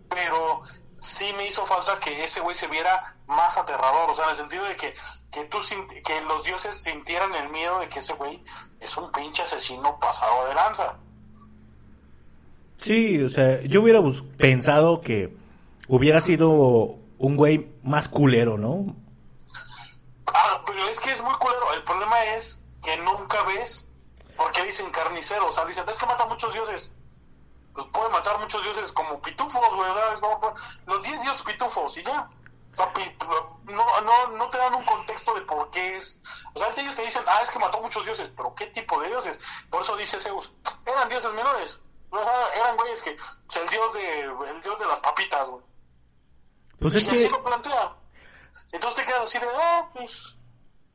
[0.09, 0.61] Pero
[0.99, 4.35] sí me hizo falta que ese güey se viera más aterrador, o sea, en el
[4.37, 4.93] sentido de que,
[5.31, 5.57] que, tú,
[6.03, 8.43] que los dioses sintieran el miedo de que ese güey
[8.79, 10.97] es un pinche asesino pasado de lanza.
[12.79, 14.01] Sí, o sea, yo hubiera
[14.37, 15.35] pensado que
[15.87, 18.95] hubiera sido un güey más culero, ¿no?
[20.27, 21.73] Ah, pero es que es muy culero.
[21.75, 23.91] El problema es que nunca ves,
[24.37, 26.91] porque dicen carnicero, o sea, dicen, es que mata muchos dioses.
[27.73, 30.19] Pues puede matar muchos dioses como pitufos, güey, ¿sabes?
[30.19, 30.53] Como,
[30.85, 32.29] los 10 dioses pitufos y ya.
[33.65, 36.19] no, no, no te dan un contexto de por qué es.
[36.53, 39.09] O sea, ellos te dicen, ah, es que mató muchos dioses, pero ¿qué tipo de
[39.09, 39.39] dioses?
[39.69, 40.51] Por eso dice Zeus,
[40.85, 41.79] eran dioses menores.
[42.09, 45.63] O sea, eran güeyes que, pues, el dios de, el dios de las papitas, güey.
[46.79, 47.95] Pues y es así que, lo plantea.
[48.71, 50.37] Entonces te quedas así de, ah, pues,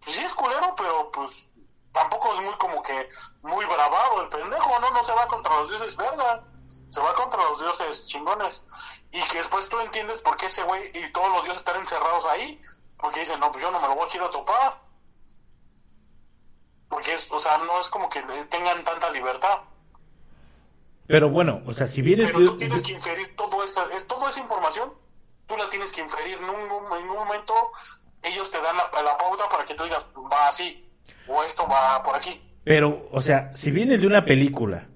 [0.00, 1.50] pues sí es culero, pero pues
[1.92, 3.08] tampoco es muy como que
[3.42, 4.90] muy bravado el pendejo, ¿no?
[4.90, 6.44] No se va contra los dioses vergas,
[6.88, 8.64] se va contra los dioses chingones.
[9.10, 12.26] Y que después tú entiendes por qué ese güey y todos los dioses están encerrados
[12.26, 12.60] ahí,
[12.98, 14.80] porque dicen, no, pues yo no me lo voy a quiero topar.
[16.88, 19.60] Porque es, o sea, no es como que tengan tanta libertad.
[21.06, 24.28] pero bueno, o sea, si vienes Pero tú tienes que inferir todo esa, es, toda
[24.28, 24.92] esa información,
[25.46, 26.38] tú la tienes que inferir.
[26.38, 27.54] En en un momento
[28.22, 30.91] ellos te dan la, la pauta para que tú digas, va así,
[31.28, 32.40] o esto va por aquí.
[32.64, 34.86] Pero, o sea, si vienes de una película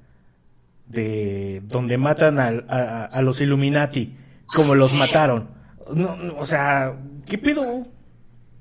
[0.86, 4.16] de donde matan a, a los Illuminati
[4.54, 4.96] como los Sí.
[4.96, 5.50] mataron,
[5.92, 6.94] no, no, o sea,
[7.26, 7.84] ¿qué pedo?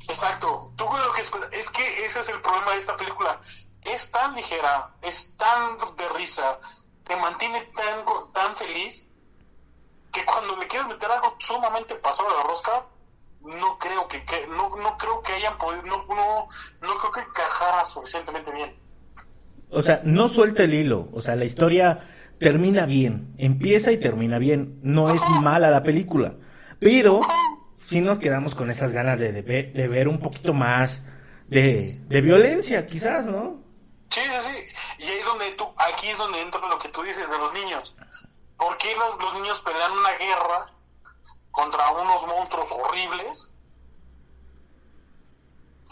[0.07, 0.71] Exacto.
[0.75, 3.39] Tú lo que es que ese es el problema de esta película.
[3.83, 6.59] Es tan ligera, es tan de risa,
[7.03, 9.07] te mantiene tan, tan feliz
[10.11, 12.85] que cuando le quieres meter algo sumamente pasado de la rosca,
[13.45, 16.47] no creo que, que- no, no creo que hayan podido, no, no,
[16.81, 18.73] no creo que encajara suficientemente bien.
[19.69, 22.07] O sea, no suelta el hilo, o sea, la historia
[22.39, 26.35] termina bien, empieza y termina bien, no es mala la película,
[26.79, 27.21] pero
[27.85, 31.01] si nos quedamos con esas ganas de, de ver, de ver un poquito más
[31.47, 33.63] de, de violencia, quizás, ¿no?
[34.09, 34.49] Sí, sí,
[34.97, 35.03] sí.
[35.05, 37.53] Y ahí es donde tú, aquí es donde entra lo que tú dices de los
[37.53, 37.95] niños.
[38.57, 40.65] ¿Por qué los, los niños pelean una guerra
[41.55, 43.51] contra unos monstruos horribles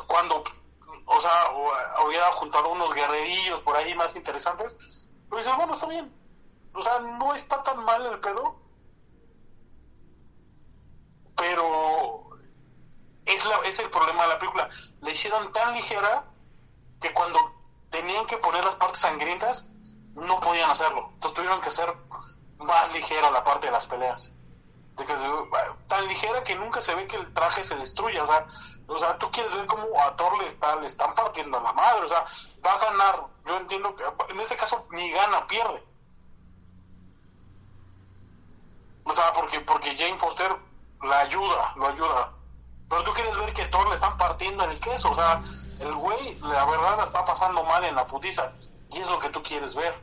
[0.07, 0.43] cuando,
[1.05, 5.07] o sea, o- hubiera juntado unos guerrerillos por ahí más interesantes?
[5.29, 6.13] Pues dices, bueno, está bien.
[6.73, 8.59] O sea, no está tan mal el pedo,
[11.37, 12.29] pero
[13.25, 14.69] es, la, es el problema de la película.
[15.01, 16.25] La hicieron tan ligera
[16.99, 17.39] que cuando
[17.89, 19.69] tenían que poner las partes sangrientas,
[20.15, 21.09] no podían hacerlo.
[21.13, 21.93] Entonces tuvieron que hacer
[22.59, 24.33] más ligera la parte de las peleas.
[25.87, 28.23] Tan ligera que nunca se ve que el traje se destruya.
[28.23, 28.47] O sea,
[28.87, 32.05] o sea, tú quieres ver cómo a Thor le, está, le están partiendo la madre.
[32.05, 32.25] O sea,
[32.65, 33.27] va a ganar.
[33.45, 35.83] Yo entiendo que en este caso ni gana, pierde.
[39.05, 40.55] O sea, porque, porque Jane Foster
[41.01, 42.33] la ayuda, lo ayuda.
[42.89, 45.11] Pero tú quieres ver que Thor le están partiendo el queso.
[45.11, 45.41] O sea,
[45.79, 48.53] el güey, la verdad, la está pasando mal en la putiza.
[48.91, 49.93] Y es lo que tú quieres ver.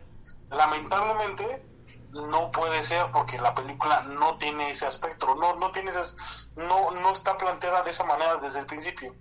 [0.50, 1.69] Lamentablemente,
[2.10, 5.34] no puede ser porque la película no tiene ese aspecto.
[5.36, 6.16] No, no tiene ese,
[6.56, 9.14] no, no está planteada de esa manera desde el principio.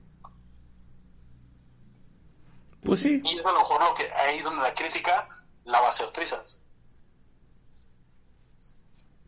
[2.83, 5.27] Pues sí, Y es a lo mejor lo que ahí donde la crítica
[5.65, 6.59] la va a hacer trizas.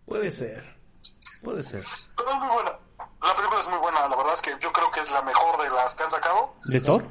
[0.06, 0.78] puede ser,
[1.44, 1.84] puede ser.
[2.16, 2.80] Pero es muy buena.
[3.22, 4.08] La película es muy buena.
[4.08, 6.56] La verdad es que yo creo que es la mejor de las que han sacado.
[6.66, 7.06] ¿De Thor?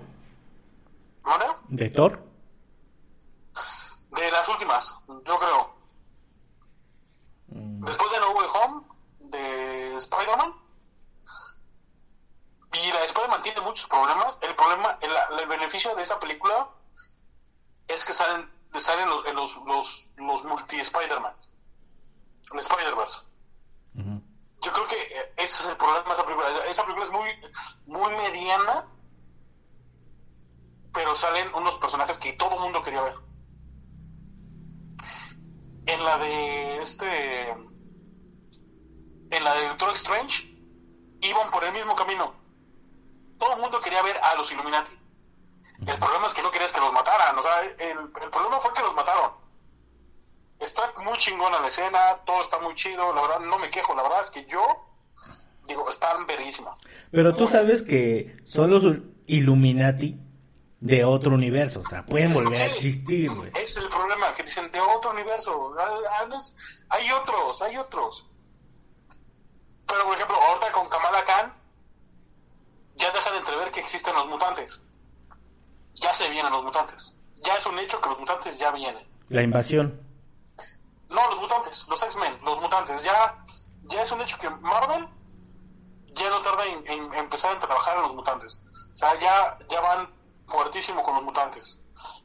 [1.23, 1.45] ¿Vale?
[1.69, 2.23] ¿De Thor?
[4.11, 5.80] De las últimas, yo creo.
[7.51, 8.83] Mm, Después de No Way Home,
[9.21, 10.55] de Spider-Man.
[12.73, 14.39] Y la de Spider-Man tiene muchos problemas.
[14.43, 15.11] El problema, el,
[15.41, 16.69] el beneficio de esa película
[17.89, 21.35] es que salen, salen los, los, los, los multi-Spider-Man.
[22.53, 23.23] El Spider-Verse.
[24.63, 26.67] Yo creo que eh, ese es el problema de esa película.
[26.67, 27.31] Esa película es muy,
[27.87, 28.87] muy mediana,
[30.93, 33.17] pero salen unos personajes que todo el mundo quería ver.
[35.93, 37.51] En la de este.
[39.31, 40.45] En la de Doctor Strange,
[41.21, 42.35] iban por el mismo camino.
[43.39, 44.93] Todo el mundo quería ver a los Illuminati.
[45.87, 47.39] El problema es que no querías que los mataran.
[47.39, 49.33] O sea, el, el problema fue que los mataron.
[50.59, 54.03] Está muy chingona la escena, todo está muy chido, la verdad no me quejo, la
[54.03, 54.61] verdad es que yo
[55.67, 56.77] digo, están verguísima.
[57.11, 58.83] Pero tú sabes que son los
[59.27, 60.19] Illuminati
[60.81, 63.51] de otro universo, o sea, pueden volver a existir, güey.
[63.61, 65.75] Es el problema, que dicen de otro universo.
[65.79, 66.39] Ah, ah,
[66.91, 68.27] Hay otros, hay otros.
[69.87, 71.55] Pero por ejemplo, ahorita con Kamala Khan,
[72.97, 74.81] ya dejan entrever que existen los mutantes.
[75.95, 77.17] Ya se vienen los mutantes.
[77.43, 79.07] Ya es un hecho que los mutantes ya vienen.
[79.29, 80.01] La invasión.
[81.09, 83.03] No, los mutantes, los X-Men, los mutantes.
[83.03, 83.43] Ya,
[83.85, 85.09] ya es un hecho que Marvel
[86.13, 88.63] ya no tarda en, en empezar a trabajar en los mutantes.
[88.95, 90.13] O sea, ya, ya van
[90.47, 91.81] fuertísimo con los mutantes.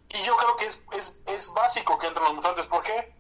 [0.10, 2.68] Y yo creo que es, es, es básico que entren los mutantes.
[2.68, 3.14] ¿Por qué?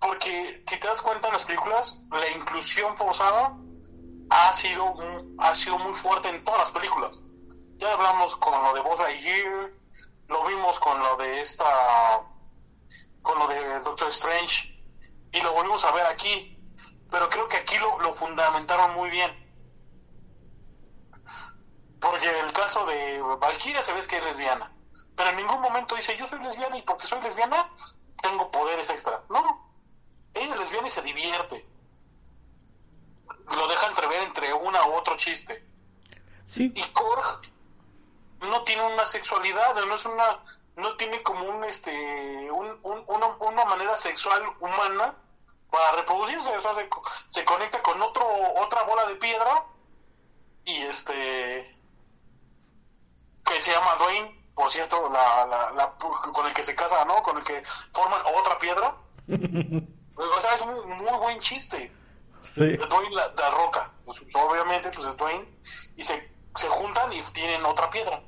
[0.00, 3.56] Porque si te das cuenta en las películas, la inclusión forzada
[4.30, 4.94] ha sido,
[5.38, 7.20] ha sido muy fuerte en todas las películas.
[7.76, 9.70] Ya hablamos con lo de Buzz Lightyear,
[10.28, 12.22] lo vimos con lo de esta
[13.20, 14.68] con lo de Doctor Strange
[15.30, 16.58] y lo volvimos a ver aquí
[17.08, 19.30] pero creo que aquí lo, lo fundamentaron muy bien
[22.02, 24.72] Porque el caso de Valkyria se ve que es lesbiana.
[25.16, 27.70] Pero en ningún momento dice, yo soy lesbiana y porque soy lesbiana
[28.22, 29.22] tengo poderes extra.
[29.28, 29.70] No.
[30.34, 31.66] Ella es lesbiana y se divierte.
[33.56, 35.66] Lo deja entrever entre una u otro chiste.
[36.46, 36.72] Sí.
[36.74, 37.42] Y Korg
[38.40, 40.42] no tiene una sexualidad, no es una
[40.76, 45.14] no tiene como un este un, una, una, manera sexual humana
[45.70, 46.88] para reproducirse, o sea, se,
[47.28, 49.66] se, conecta con otro otra bola de piedra
[50.64, 51.78] y este
[53.44, 57.20] que se llama Dwayne, por cierto, la, la, con el que se casa, ¿no?
[57.20, 58.94] Con el que forman otra piedra.
[59.26, 61.90] o sea, es un muy, buen chiste.
[62.54, 62.76] Sí.
[62.76, 65.48] Dwayne la, la roca, pues, obviamente, pues es Dwayne,
[65.96, 68.22] y se, se juntan y tienen otra piedra.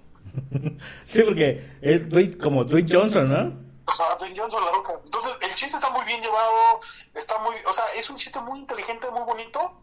[1.05, 3.53] sí, porque es Dwayne, como Dwayne Johnson, ¿no?
[3.87, 4.95] O sea, Dwayne Johnson, la roca.
[5.05, 6.81] Entonces, el chiste está muy bien llevado,
[7.15, 9.81] está muy, o sea, es un chiste muy inteligente, muy bonito,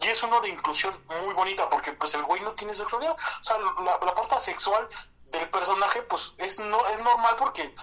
[0.00, 3.16] y es uno de inclusión muy bonita, porque pues el güey no tiene sexualidad.
[3.16, 4.88] O sea, la, la parte sexual
[5.30, 7.74] del personaje, pues es, no, es normal porque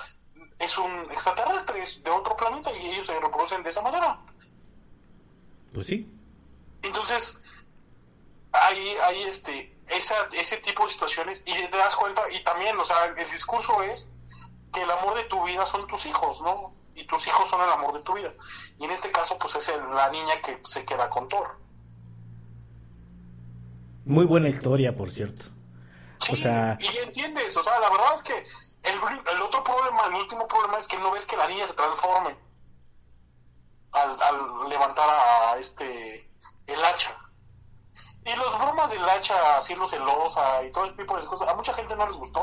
[0.59, 4.19] es un extraterrestre, es de otro planeta y ellos se reproducen de esa manera.
[5.73, 6.09] Pues sí.
[6.81, 7.41] Entonces,
[8.51, 12.85] hay, hay este, esa, ese tipo de situaciones y te das cuenta, y también, o
[12.85, 14.09] sea, el discurso es
[14.73, 16.73] que el amor de tu vida son tus hijos, ¿no?
[16.95, 18.33] Y tus hijos son el amor de tu vida.
[18.79, 21.59] Y en este caso, pues es la niña que se queda con Thor.
[24.05, 25.45] Muy buena historia, por cierto.
[26.19, 26.43] Sí,
[26.79, 28.33] y entiendes, o sea, la verdad es que
[28.83, 28.95] el,
[29.35, 32.35] el, otro problema, el último problema es que no ves que la niña se transforme
[33.91, 36.29] al, al levantar a este,
[36.67, 37.15] el hacha.
[38.25, 41.73] Y los bromas del hacha haciendo celosa y todo ese tipo de cosas, a mucha
[41.73, 42.41] gente no les gustó.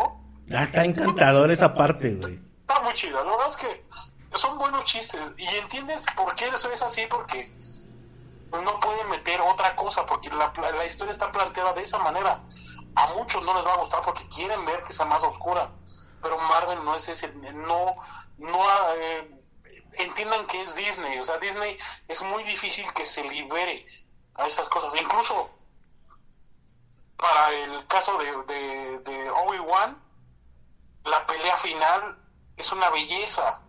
[0.54, 2.40] Ah, está encantador esa parte, güey.
[2.60, 3.84] Está muy chida, la verdad es que
[4.34, 5.20] son buenos chistes.
[5.36, 7.52] Y entiendes por qué eso es así, porque
[8.50, 12.42] no pueden meter otra cosa, porque la, la historia está planteada de esa manera
[12.94, 15.70] a muchos no les va a gustar porque quieren ver que sea más oscura,
[16.20, 17.96] pero Marvel no es ese, no,
[18.38, 18.64] no,
[18.96, 19.42] eh,
[19.94, 21.76] entiendan que es Disney, o sea, Disney
[22.08, 23.86] es muy difícil que se libere
[24.34, 25.50] a esas cosas, incluso
[27.16, 30.02] para el caso de, de, Obi-Wan,
[31.04, 32.18] la pelea final
[32.56, 33.62] es una belleza,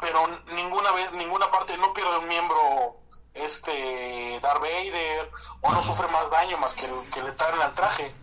[0.00, 2.99] pero ninguna vez, ninguna parte, no pierde un miembro
[3.34, 8.14] este Darth Vader o no sufre más daño más que, que le traen al traje.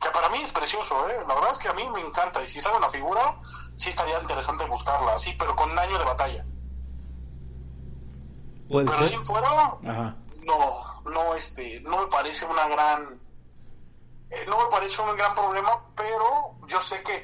[0.00, 1.24] Que para mí es precioso ¿eh?
[1.26, 3.36] la verdad es que a mí me encanta y si sale una figura
[3.76, 6.44] sí estaría interesante buscarla así pero con daño de batalla.
[8.68, 9.78] Pero ahí fuera
[10.44, 13.20] no no este no me parece una gran
[14.30, 17.22] eh, no me parece un gran problema pero yo sé que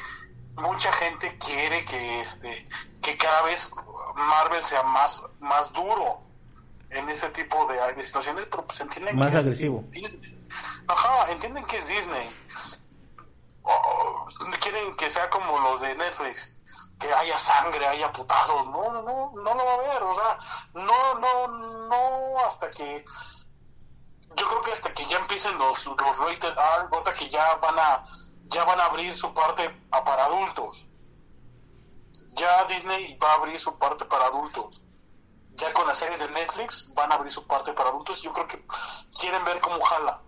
[0.54, 2.68] mucha gente quiere que este
[3.02, 3.72] que cada vez
[4.14, 6.27] Marvel sea más más duro
[6.90, 9.84] en ese tipo de, situaciones, pero pues entienden Más que agresivo.
[9.88, 10.46] Disney.
[10.86, 12.30] Ajá, entienden que es Disney.
[14.60, 16.54] Quieren que sea como los de Netflix,
[16.98, 18.66] que haya sangre, haya putazos.
[18.66, 20.02] No, no, no, no lo va a ver.
[20.02, 20.38] O sea,
[20.74, 21.48] no, no,
[21.88, 23.04] no, hasta que.
[24.36, 28.04] Yo creo que hasta que ya empiecen los, los rated R, que ya van a
[28.48, 30.88] ya van a abrir su parte para adultos.
[32.34, 34.80] Ya Disney va a abrir su parte para adultos
[35.58, 38.22] ya con las series de Netflix van a abrir su parte para adultos.
[38.22, 38.64] Yo creo que
[39.18, 40.20] quieren ver cómo jala.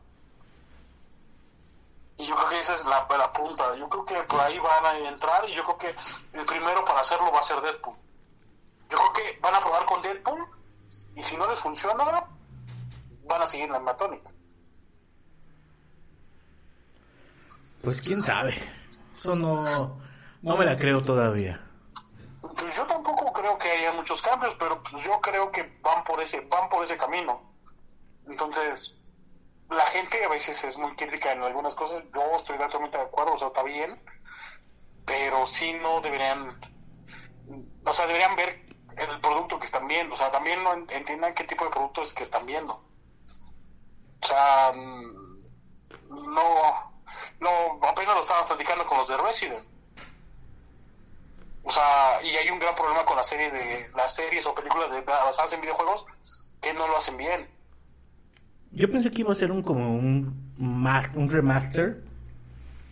[2.18, 3.76] Y yo creo que esa es la, la punta.
[3.76, 5.94] Yo creo que por ahí van a entrar y yo creo que
[6.38, 7.96] el primero para hacerlo va a ser Deadpool.
[8.90, 10.44] Yo creo que van a probar con Deadpool
[11.14, 12.04] y si no les funciona,
[13.24, 14.32] van a seguir en la matónica.
[17.82, 18.54] Pues quién sabe.
[19.16, 19.96] Eso no,
[20.42, 21.69] no me la creo todavía.
[22.56, 26.20] Pues yo tampoco creo que haya muchos cambios, pero pues yo creo que van por
[26.20, 27.54] ese, van por ese camino.
[28.26, 28.98] Entonces,
[29.68, 33.34] la gente a veces es muy crítica en algunas cosas, yo estoy totalmente de acuerdo,
[33.34, 34.02] o sea, está bien,
[35.06, 36.60] pero sí no deberían,
[37.84, 41.44] o sea, deberían ver el producto que están viendo, o sea, también no entiendan qué
[41.44, 42.84] tipo de producto es que están viendo.
[44.22, 46.92] O sea, mm, no,
[47.38, 49.79] no, apenas lo estaba platicando con los de Resident
[51.62, 54.90] o sea, y hay un gran problema con las series de las series o películas
[54.90, 56.06] de, basadas en videojuegos
[56.60, 57.48] que no lo hacen bien.
[58.72, 62.02] Yo pensé que iba a ser un como un, un remaster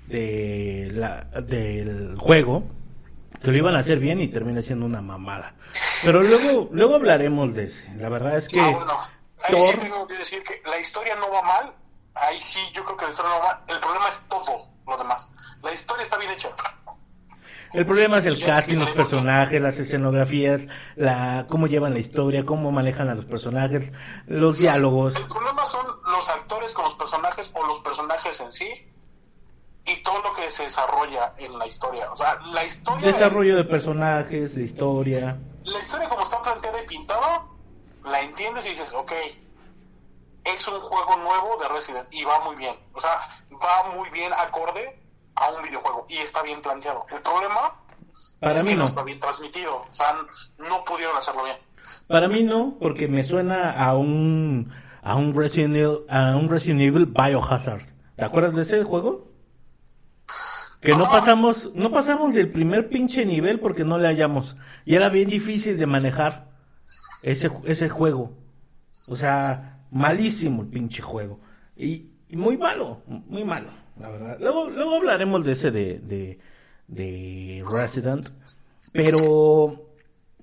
[0.07, 2.65] de la, del juego
[3.43, 5.55] que lo iban a hacer bien y termina siendo una mamada.
[6.05, 7.95] Pero luego luego hablaremos de ese.
[7.95, 8.99] La verdad es que ah, bueno.
[9.45, 11.73] Ahí sí tengo que decir que la historia no va mal.
[12.15, 13.63] Ahí sí, yo creo que la historia no va mal.
[13.69, 15.31] El problema es todo lo demás.
[15.63, 16.51] La historia está bien hecha.
[17.73, 22.73] El problema es el casting, los personajes, las escenografías, la cómo llevan la historia, cómo
[22.73, 23.93] manejan a los personajes,
[24.27, 25.15] los diálogos.
[25.17, 28.69] El problema son los actores con los personajes o los personajes en sí
[29.85, 32.11] y todo lo que se desarrolla en la historia.
[32.13, 33.07] O sea, la historia...
[33.07, 35.39] Desarrollo de personajes, de historia.
[35.65, 37.47] La historia como está planteada y pintada,
[38.05, 39.13] la entiendes y dices, ok,
[40.45, 42.77] es un juego nuevo de Resident y va muy bien.
[42.93, 43.21] O sea,
[43.53, 44.99] va muy bien acorde
[45.41, 47.07] a un videojuego y está bien planteado.
[47.11, 47.81] El problema
[48.41, 48.85] Para es mí que no no.
[48.87, 49.77] está bien transmitido.
[49.77, 50.17] O sea,
[50.59, 51.57] no pudieron hacerlo bien.
[52.07, 54.73] Para mí no, porque me suena a un
[55.03, 57.83] a un Resident Evil, a un Resident Evil Biohazard.
[58.17, 59.29] ¿Te acuerdas de ese juego?
[60.81, 64.57] Que no pasamos, no pasamos del primer pinche nivel porque no le hallamos.
[64.85, 66.49] Y era bien difícil de manejar
[67.23, 68.33] ese, ese juego.
[69.09, 71.41] O sea, malísimo el pinche juego.
[71.77, 73.71] Y, y muy malo, muy malo,
[74.01, 74.39] la verdad.
[74.41, 76.39] Luego, luego hablaremos de ese de, de,
[76.89, 78.29] de Resident.
[78.93, 79.91] Pero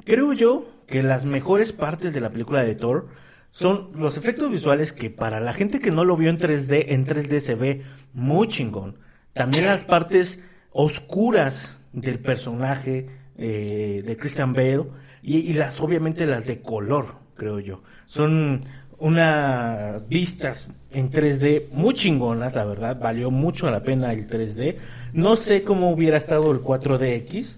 [0.04, 3.08] creo yo que las mejores partes de la película de Thor
[3.52, 7.06] son los efectos visuales que para la gente que no lo vio en 3D, en
[7.06, 7.84] 3D se ve
[8.14, 8.98] muy chingón.
[9.34, 14.86] También las partes oscuras del personaje eh, de Christian Bale
[15.22, 17.82] y, y las obviamente las de color, creo yo.
[18.06, 18.66] Son
[18.98, 24.78] unas vistas en 3D muy chingonas, la verdad, valió mucho la pena el 3D.
[25.14, 27.56] No sé cómo hubiera estado el 4DX,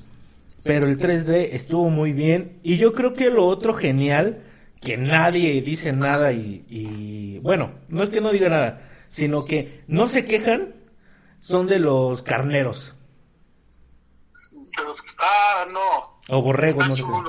[0.64, 2.60] pero el 3D estuvo muy bien.
[2.64, 4.44] Y yo creo que lo otro genial,
[4.82, 10.08] que nadie dice nada y, bueno, no es que no diga nada, sino que no
[10.08, 10.76] se quejan,
[11.40, 12.96] son de los carneros
[15.20, 16.17] ah, no.
[16.30, 17.04] O borregos, Están no sé.
[17.04, 17.22] No,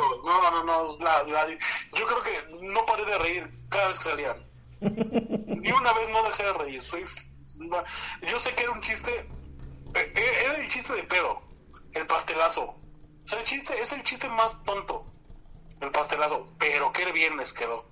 [0.51, 0.85] no, no.
[0.87, 4.45] es la- la- yo creo que no paré de reír cada vez que salían.
[4.81, 6.83] Ni una vez no dejé de reír.
[6.83, 7.05] Soy,
[8.23, 9.11] yo sé que era un chiste.
[9.95, 11.41] eh, eh, Era el chiste de pedo.
[11.93, 12.63] El pastelazo.
[12.65, 12.79] O
[13.25, 15.05] sea, el chiste es el chiste más tonto.
[15.81, 16.49] El pastelazo.
[16.59, 17.85] Pero qué bien les quedó.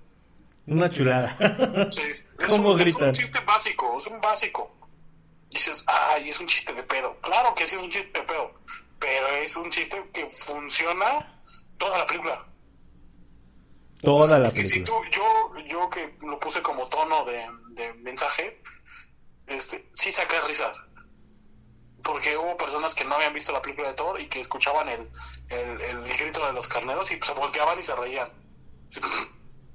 [0.67, 1.35] Una chulada.
[1.91, 2.01] Sí.
[2.39, 3.97] Es ¿Cómo un, es un chiste básico.
[3.97, 4.75] Es un básico.
[5.49, 7.15] Dices, ay, es un chiste de pedo.
[7.21, 8.51] Claro que sí es un chiste de pedo.
[8.99, 11.41] Pero es un chiste que funciona
[11.77, 12.47] toda la película.
[14.01, 15.09] Toda la Y si tú, película.
[15.11, 18.61] yo, yo que lo puse como tono de, de mensaje,
[19.47, 20.81] este, sí saqué risas.
[22.03, 25.09] Porque hubo personas que no habían visto la película de Thor y que escuchaban el,
[25.49, 28.31] el, el grito de los carneros y se volteaban y se reían.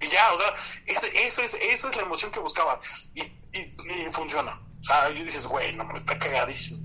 [0.00, 0.52] Y ya, o sea,
[0.86, 2.78] ese, eso es, esa es la emoción que buscaban.
[3.14, 4.60] Y, y, y funciona.
[4.80, 6.82] O sea, y dices, güey, no, me está cagadísimo.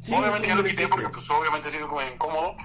[0.00, 0.88] Sí, obviamente sí, ya lo quité sí.
[0.90, 2.56] porque pues obviamente sí es como incómodo.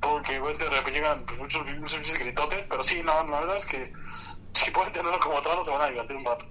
[0.00, 3.66] Porque güey, de repente llegan pues, muchos, muchos gritotes, pero sí, no, la verdad es
[3.66, 3.92] que
[4.52, 6.46] si pueden tenerlo como tono se van a divertir un rato.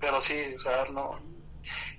[0.00, 1.18] Pero sí, o sea, no.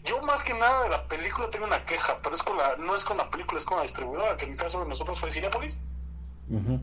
[0.06, 2.96] Yo más que nada de la película tengo una queja, pero es con la, no
[2.96, 5.32] es con la película, es con la distribuidora, que en mi caso de nosotros fue
[5.32, 5.78] Cinepolis.
[6.50, 6.80] Ujú.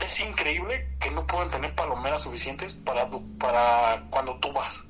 [0.00, 4.86] Es increíble que no puedan tener palomeras suficientes para, para cuando tú vas.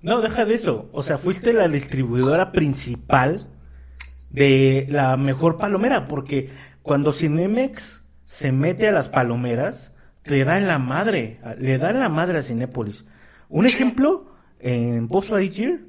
[0.00, 0.88] No, deja de eso.
[0.92, 3.48] O sea, fuiste la distribuidora principal
[4.30, 6.50] de la mejor palomera, porque
[6.82, 9.92] cuando Cinemex se mete a las palomeras,
[10.24, 13.04] le da en la madre, le da en la madre a Cinépolis.
[13.48, 15.80] Un ejemplo, en Post Lightyear,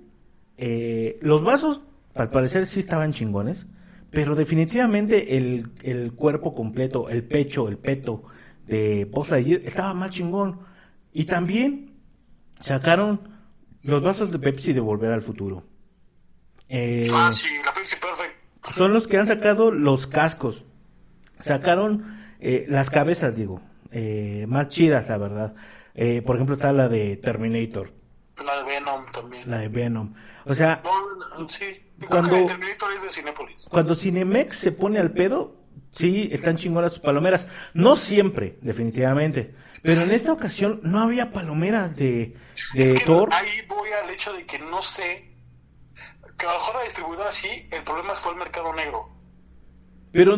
[0.57, 1.81] eh, los vasos,
[2.15, 3.67] al parecer sí estaban chingones,
[4.09, 8.23] pero definitivamente el, el cuerpo completo, el pecho, el peto
[8.65, 10.59] de Post Lightyear estaba más chingón.
[11.11, 11.95] Y también
[12.61, 13.21] sacaron
[13.83, 15.63] los vasos de Pepsi de Volver al Futuro.
[16.69, 18.35] Eh, Ah, sí, la Pepsi Perfect.
[18.75, 20.65] son los que han sacado los cascos.
[21.39, 23.61] Sacaron eh, las cabezas, digo,
[23.91, 25.55] eh, más chidas, la verdad.
[25.95, 27.91] Eh, por ejemplo, está la de Terminator,
[28.45, 29.49] La de Venom también.
[29.49, 30.13] la de Venom.
[30.45, 31.65] O sea, No, sí.
[32.07, 33.67] Cuando- que Terminator es de Cinépolis.
[33.69, 35.57] cuando Cinemex se pone al pedo,
[35.91, 37.47] sí, están chingonas sus palomeras.
[37.73, 39.53] No siempre, definitivamente.
[39.81, 42.35] Pero en esta ocasión no había palomeras de,
[42.73, 43.29] de Es que Thor.
[43.33, 45.28] ahí voy al hecho de que no sé.
[46.39, 49.09] Que mejor la distribuidora sí, el problema fue el mercado negro.
[50.11, 50.37] Pero,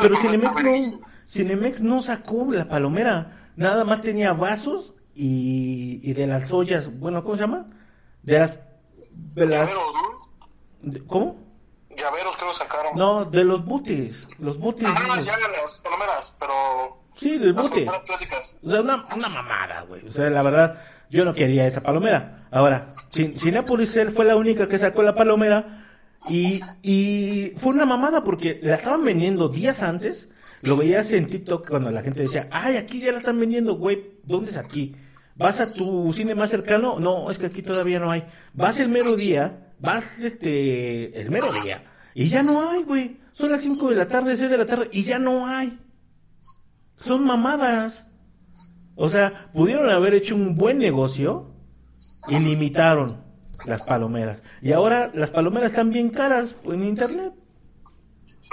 [0.00, 1.00] pero Cinemex no.
[1.28, 3.50] Cinemex no sacó la palomera.
[3.56, 7.66] Nada más tenía vasos y, y de las ollas, bueno, ¿cómo se llama?
[8.22, 8.58] De las...
[9.10, 9.94] De las Llaveros,
[10.82, 11.06] ¿no?
[11.06, 11.36] ¿Cómo?
[11.96, 12.96] Llaveros creo sacaron.
[12.96, 14.26] No, de los booties.
[14.38, 14.88] Los booties.
[14.90, 16.98] Ah, ya las palomeras, pero.
[17.14, 17.86] Sí, del Las bote.
[18.06, 18.56] clásicas.
[18.64, 20.08] O sea, una, una mamada, güey.
[20.08, 20.82] O sea, la verdad,
[21.12, 22.46] yo no quería esa palomera.
[22.50, 25.86] Ahora, Cinépolis él fue la única que sacó la palomera
[26.30, 30.30] y, y fue una mamada porque la estaban vendiendo días antes.
[30.62, 34.12] Lo veías en TikTok cuando la gente decía, ay, aquí ya la están vendiendo, güey.
[34.24, 34.96] ¿Dónde es aquí?
[35.36, 36.98] ¿Vas a tu cine más cercano?
[36.98, 38.24] No, es que aquí todavía no hay.
[38.54, 41.84] Vas el mero día, vas este, el mero día.
[42.14, 43.20] Y ya no hay, güey.
[43.32, 45.78] Son las 5 de la tarde, 6 de la tarde y ya no hay.
[46.96, 48.06] Son mamadas.
[48.96, 51.50] O sea, pudieron haber hecho un buen negocio
[52.28, 53.22] y limitaron.
[53.64, 54.38] las palomeras.
[54.60, 57.32] Y ahora las palomeras están bien caras en internet.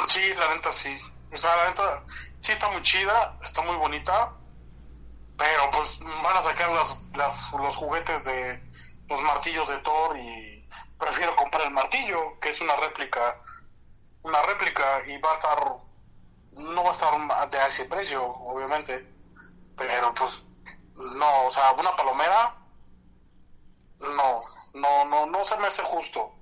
[0.07, 0.95] Sí, la neta sí.
[1.31, 2.03] O sea, la neta
[2.39, 4.33] sí está muy chida, está muy bonita,
[5.37, 8.61] pero pues van a sacar las, las, los juguetes de
[9.09, 10.67] los martillos de Thor y
[10.99, 13.41] prefiero comprar el martillo, que es una réplica,
[14.23, 15.57] una réplica y va a estar,
[16.53, 19.07] no va a estar de ese precio, obviamente,
[19.79, 20.45] pero pues
[21.15, 22.55] no, o sea, una palomera,
[23.99, 24.41] no,
[24.73, 26.33] no, no, no se me hace justo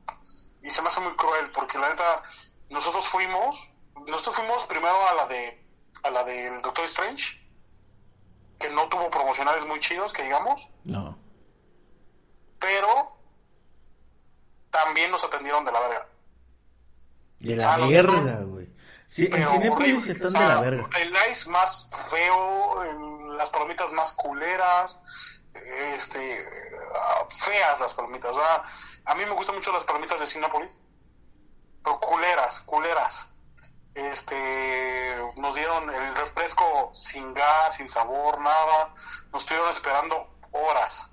[0.61, 2.23] y se me hace muy cruel porque la neta
[2.69, 3.71] nosotros fuimos,
[4.07, 5.63] nosotros fuimos primero a la de,
[6.03, 7.39] a la del Doctor Strange,
[8.59, 10.67] que no tuvo promocionales muy chidos, que digamos.
[10.83, 11.17] No.
[12.59, 13.17] Pero
[14.71, 16.09] también nos atendieron de la verga.
[17.39, 18.57] De la verga, güey.
[19.08, 20.89] Sí, en Cinepolis están de la verga.
[20.99, 22.84] El ice más feo,
[23.38, 24.99] las palomitas más culeras,
[25.53, 26.45] este,
[27.30, 28.32] feas las palomitas.
[28.32, 28.64] O sea,
[29.05, 30.78] a mí me gustan mucho las palomitas de Cinepolis,
[31.84, 33.30] pero culeras, culeras.
[33.95, 38.93] Este, nos dieron el refresco sin gas, sin sabor, nada.
[39.32, 41.10] Nos estuvieron esperando horas.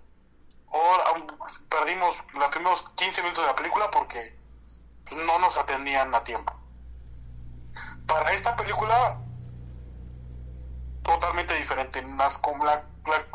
[1.70, 4.36] perdimos los primeros 15 minutos de la película porque
[5.16, 6.63] no nos atendían a tiempo.
[8.06, 9.18] Para esta película,
[11.02, 12.02] totalmente diferente.
[12.02, 12.40] Las,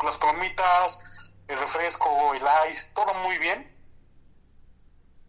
[0.04, 1.00] las palomitas,
[1.48, 3.76] el refresco, el ice, todo muy bien.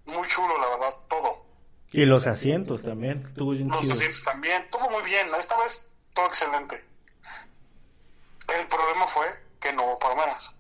[0.06, 1.46] Muy chulo, la verdad, todo.
[1.92, 5.28] Y los asientos también, Los asientos también, todo muy bien.
[5.38, 6.84] Esta vez, todo excelente.
[8.48, 9.28] El problema fue
[9.60, 10.54] que no hubo palomeras,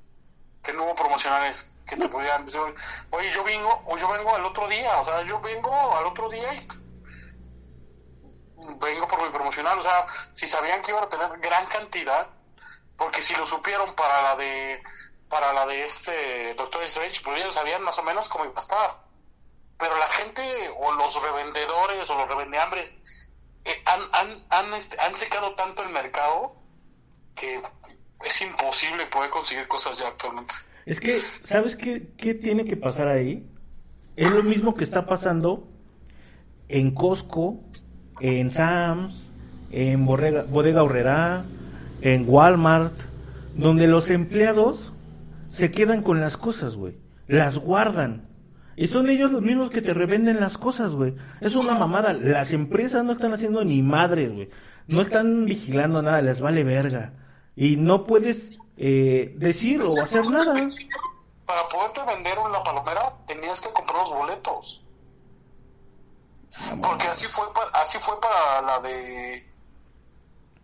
[0.63, 2.61] que no hubo promocionales que te podían decir,
[3.09, 6.29] oye, yo vengo, o yo vengo al otro día, o sea, yo vengo al otro
[6.29, 6.67] día y
[8.79, 12.29] vengo por mi promocional, o sea, si sabían que iban a tener gran cantidad,
[12.97, 14.81] porque si lo supieron para la de
[15.29, 18.59] para la de este Doctor Strange, pues ellos sabían más o menos cómo iba a
[18.59, 18.97] estar.
[19.77, 20.41] Pero la gente
[20.77, 22.93] o los revendedores o los revendeambres
[23.63, 26.53] eh, han, han, han, este, han secado tanto el mercado
[27.33, 27.61] que
[28.25, 30.53] es imposible poder conseguir cosas ya actualmente.
[30.85, 33.47] Es que, ¿sabes qué, qué tiene que pasar ahí?
[34.17, 35.67] Es lo mismo que está pasando
[36.67, 37.59] en Costco,
[38.21, 39.31] en Sam's,
[39.71, 41.43] en Bodega, Bodega Horrera,
[42.01, 42.93] en Walmart,
[43.55, 44.93] donde los empleados
[45.49, 46.97] se quedan con las cosas, güey.
[47.27, 48.23] Las guardan.
[48.75, 51.13] Y son ellos los mismos que te revenden las cosas, güey.
[51.41, 52.13] Es una mamada.
[52.13, 54.49] Las empresas no están haciendo ni madres, güey.
[54.87, 57.13] No están vigilando nada, les vale verga.
[57.55, 60.55] Y no puedes eh, decir o hacer nada.
[61.45, 64.83] Para poderte vender una palomera tenías que comprar los boletos.
[66.81, 69.51] Porque así fue, así fue para la de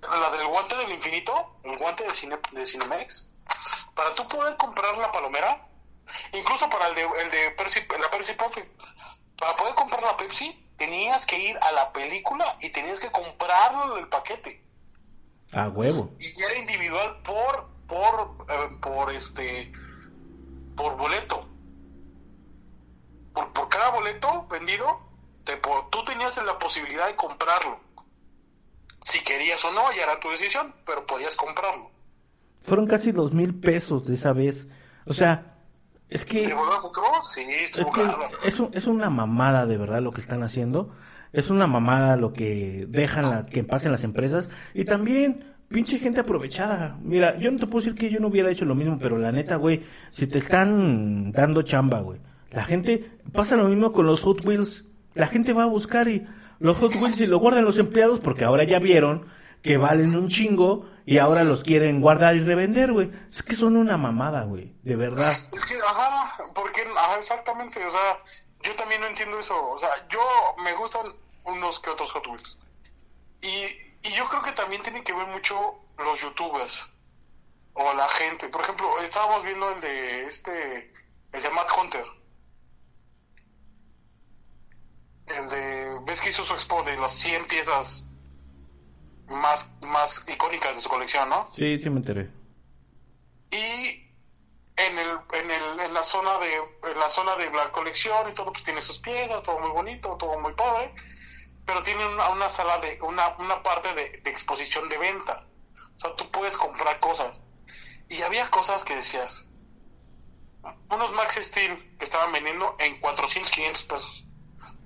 [0.01, 3.29] la del guante del infinito, el guante de, cine, de Cinemex.
[3.95, 5.67] Para tú poder comprar la palomera,
[6.33, 7.49] incluso para el de, el de
[7.99, 8.65] la Percy Profit,
[9.37, 13.95] para poder comprar la Pepsi, tenías que ir a la película y tenías que comprarlo
[13.95, 14.63] del paquete.
[15.53, 16.11] A huevo.
[16.19, 19.71] Y era individual por, por, eh, por este,
[20.75, 21.47] por boleto.
[23.33, 25.06] Por, por cada boleto vendido,
[25.89, 27.79] tú tenías la posibilidad de comprarlo.
[29.03, 31.89] Si querías o no, ya era tu decisión, pero podías comprarlo.
[32.61, 34.67] Fueron casi dos mil pesos de esa vez.
[35.05, 35.55] O sea,
[36.09, 36.53] es que...
[37.23, 37.45] Sí,
[38.43, 40.93] es, es, una mamada de verdad lo que están haciendo.
[41.31, 44.49] Es una mamada lo que dejan la, que pasen las empresas.
[44.73, 46.97] Y también, pinche gente aprovechada.
[47.01, 49.31] Mira, yo no te puedo decir que yo no hubiera hecho lo mismo, pero la
[49.31, 52.19] neta, güey, si te están dando chamba, güey.
[52.51, 54.86] La gente pasa lo mismo con los Hot Wheels
[55.17, 56.27] la gente va a buscar y
[56.59, 59.27] los Hot Wheels y lo guardan los empleados porque ahora ya vieron
[59.61, 63.11] que valen un chingo y ahora los quieren guardar y revender, güey.
[63.29, 65.33] Es que son una mamada, güey, de verdad.
[65.51, 68.17] Es que, ajá, porque, ajá, exactamente, o sea,
[68.61, 69.55] yo también no entiendo eso.
[69.71, 70.19] O sea, yo
[70.63, 71.13] me gustan
[71.45, 72.57] unos que otros Hot Wheels.
[73.41, 73.47] Y,
[74.07, 75.55] y yo creo que también tiene que ver mucho
[75.97, 76.89] los youtubers
[77.73, 78.49] o la gente.
[78.49, 80.93] Por ejemplo, estábamos viendo el de este,
[81.31, 82.05] el de Matt Hunter.
[85.27, 88.07] El de, ves que hizo su expo de las 100 piezas
[89.27, 91.49] más, más icónicas de su colección, ¿no?
[91.51, 92.29] Sí, sí me enteré.
[93.51, 94.07] Y
[94.77, 98.33] en el, en el, en la zona de, en la zona de la colección y
[98.33, 100.93] todo, pues tiene sus piezas, todo muy bonito, todo muy padre,
[101.65, 105.45] pero tiene una, una sala de, una, una parte de, de exposición de venta.
[105.95, 107.41] O sea, tú puedes comprar cosas.
[108.09, 109.45] Y había cosas que decías,
[110.89, 114.26] unos Max Steel que estaban vendiendo en 400, 500 pesos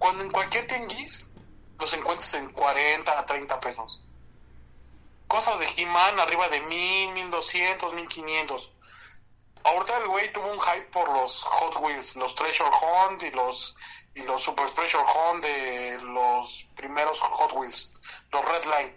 [0.01, 1.29] cuando en cualquier tenguis
[1.77, 4.01] los encuentras en 40 a 30 pesos.
[5.27, 8.73] Cosas de he arriba de 1000, 1200, 1500.
[9.63, 13.75] ahorita el güey tuvo un hype por los Hot Wheels, los Treasure Hunt y los
[14.15, 17.91] y los Super Treasure Hunt de los primeros Hot Wheels,
[18.31, 18.95] los Red Line,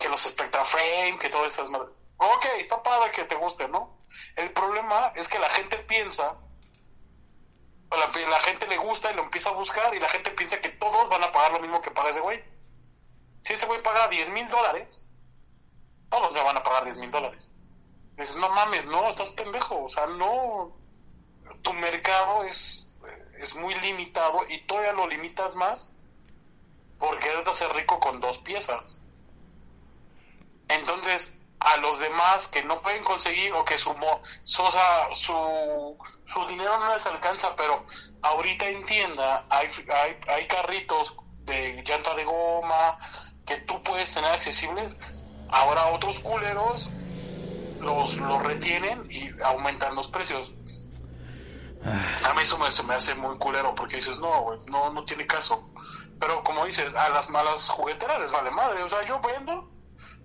[0.00, 1.70] que los Spectra Frame, que todo esto es
[2.16, 3.98] Ok, está padre que te guste, ¿no?
[4.34, 6.36] El problema es que la gente piensa,
[7.96, 11.08] la, gente le gusta y lo empieza a buscar y la gente piensa que todos
[11.08, 12.42] van a pagar lo mismo que paga ese güey.
[13.42, 15.04] Si ese güey paga 10 mil dólares,
[16.08, 17.50] todos le van a pagar 10 mil dólares.
[18.16, 19.84] Dices, no mames, no, estás pendejo.
[19.84, 20.76] O sea, no.
[21.62, 22.88] Tu mercado es,
[23.38, 25.90] es muy limitado y todavía lo limitas más
[26.98, 28.98] por querer hacer rico con dos piezas.
[30.68, 33.94] Entonces, a los demás que no pueden conseguir o que su,
[34.44, 34.62] su,
[35.14, 37.84] su, su dinero no les alcanza, pero
[38.22, 42.98] ahorita en tienda hay, hay, hay carritos de llanta de goma
[43.46, 44.96] que tú puedes tener accesibles.
[45.50, 46.90] Ahora otros culeros
[47.80, 50.52] los, los retienen y aumentan los precios.
[51.84, 52.30] Ah.
[52.30, 55.68] A mí eso me, me hace muy culero porque dices, no, no, no tiene caso.
[56.18, 58.82] Pero como dices, a las malas jugueteras les vale madre.
[58.82, 59.68] O sea, yo vendo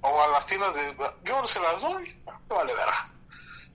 [0.02, 0.96] o a las tiendas de...
[1.24, 3.12] Yo se las doy, vale verga.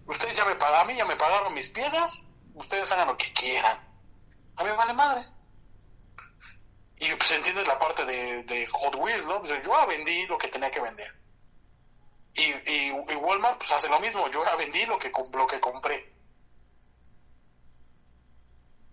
[0.07, 2.21] Ustedes ya me pagan, a mí ya me pagaron mis piezas,
[2.55, 3.79] ustedes hagan lo que quieran.
[4.57, 5.27] A mí vale madre.
[6.99, 9.41] Y pues entiendes la parte de, Hot Wheels, ¿no?
[9.41, 11.13] Pues, yo vendí lo que tenía que vender.
[12.35, 16.13] Y, y, Walmart pues hace lo mismo, yo ya vendí lo que, lo que compré.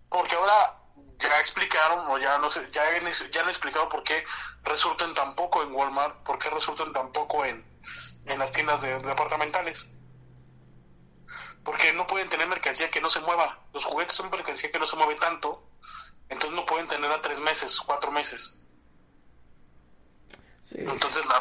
[0.08, 0.79] Porque ahora
[1.20, 2.82] ya explicaron, o ya no sé, ya,
[3.30, 4.24] ya han explicado por qué
[4.64, 7.64] resultan tan poco en Walmart, por qué resultan tan poco en,
[8.26, 9.86] en las tiendas de, departamentales.
[11.62, 13.58] Porque no pueden tener mercancía que no se mueva.
[13.72, 15.62] Los juguetes son mercancía que no se mueve tanto,
[16.28, 18.56] entonces no pueden tener a tres meses, cuatro meses.
[20.72, 21.40] Entonces la,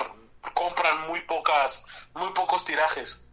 [0.54, 3.24] compran muy pocas, muy pocos tirajes.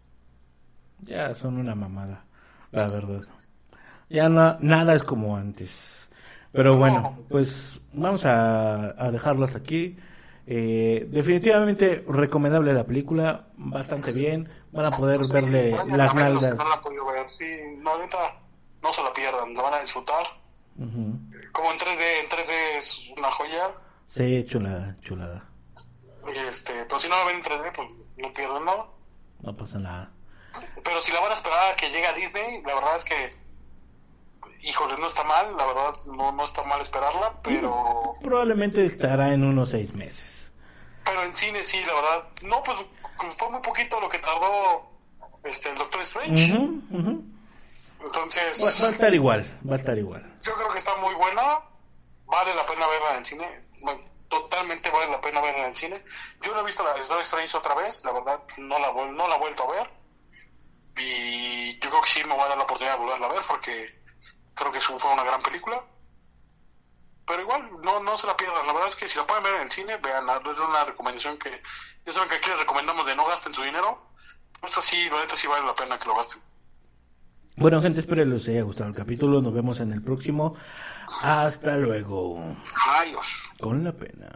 [1.01, 2.25] Ya son una mamada,
[2.71, 3.23] la verdad.
[4.09, 6.06] Ya no, nada es como antes.
[6.57, 9.97] Pero bueno, pues vamos a, a dejarlo hasta aquí.
[10.49, 14.49] Eh, definitivamente recomendable la película, bastante bien.
[14.73, 16.55] Van a poder verle las nalgas.
[16.57, 17.45] No la sí,
[17.79, 18.41] no, ahorita
[18.83, 20.25] no se la pierdan, la van a disfrutar.
[20.77, 23.69] Como en 3D, en 3D es una joya.
[24.07, 25.45] Sí, chulada, chulada.
[26.49, 27.89] Este, pero si no la ven en 3D, pues
[28.19, 28.87] no pierden nada.
[29.43, 30.11] No pasa nada.
[30.85, 33.31] Pero si la van a esperar a que llegue a Disney, la verdad es que,
[34.63, 38.17] híjole, no está mal, la verdad no, no está mal esperarla, pero...
[38.23, 40.51] Probablemente estará en unos seis meses.
[41.05, 42.29] Pero en cine sí, la verdad.
[42.43, 42.79] No, pues
[43.37, 44.91] fue muy poquito lo que tardó
[45.45, 46.55] este el Doctor Strange.
[48.01, 48.83] Entonces...
[48.83, 50.23] Va, a estar igual, va a estar igual.
[50.43, 51.61] Yo creo que está muy buena,
[52.27, 53.67] vale la pena verla en el cine
[54.29, 56.03] totalmente vale la pena verla en el cine.
[56.43, 59.37] Yo no he visto la Doctor Strange otra vez, la verdad no la, no la
[59.37, 59.91] he vuelto a ver.
[60.99, 63.43] Y yo creo que sí me voy a dar la oportunidad de volverla a ver
[63.47, 64.03] porque
[64.57, 65.85] creo que fue una gran película.
[67.27, 68.67] Pero igual, no, no se la pierdan.
[68.67, 71.39] La verdad es que si la pueden ver en el cine, vean, es una recomendación
[71.39, 71.63] que
[72.05, 74.01] ya saben que aquí les recomendamos de no gasten su dinero.
[74.63, 76.41] Esta sí, la neta sí vale la pena que lo gasten.
[77.57, 79.43] Bueno, gente, espero les haya gustado el capítulo.
[79.43, 80.57] Nos vemos en el próximo.
[81.23, 82.57] Hasta luego.
[82.87, 83.51] Adiós.
[83.61, 84.31] Con la pena.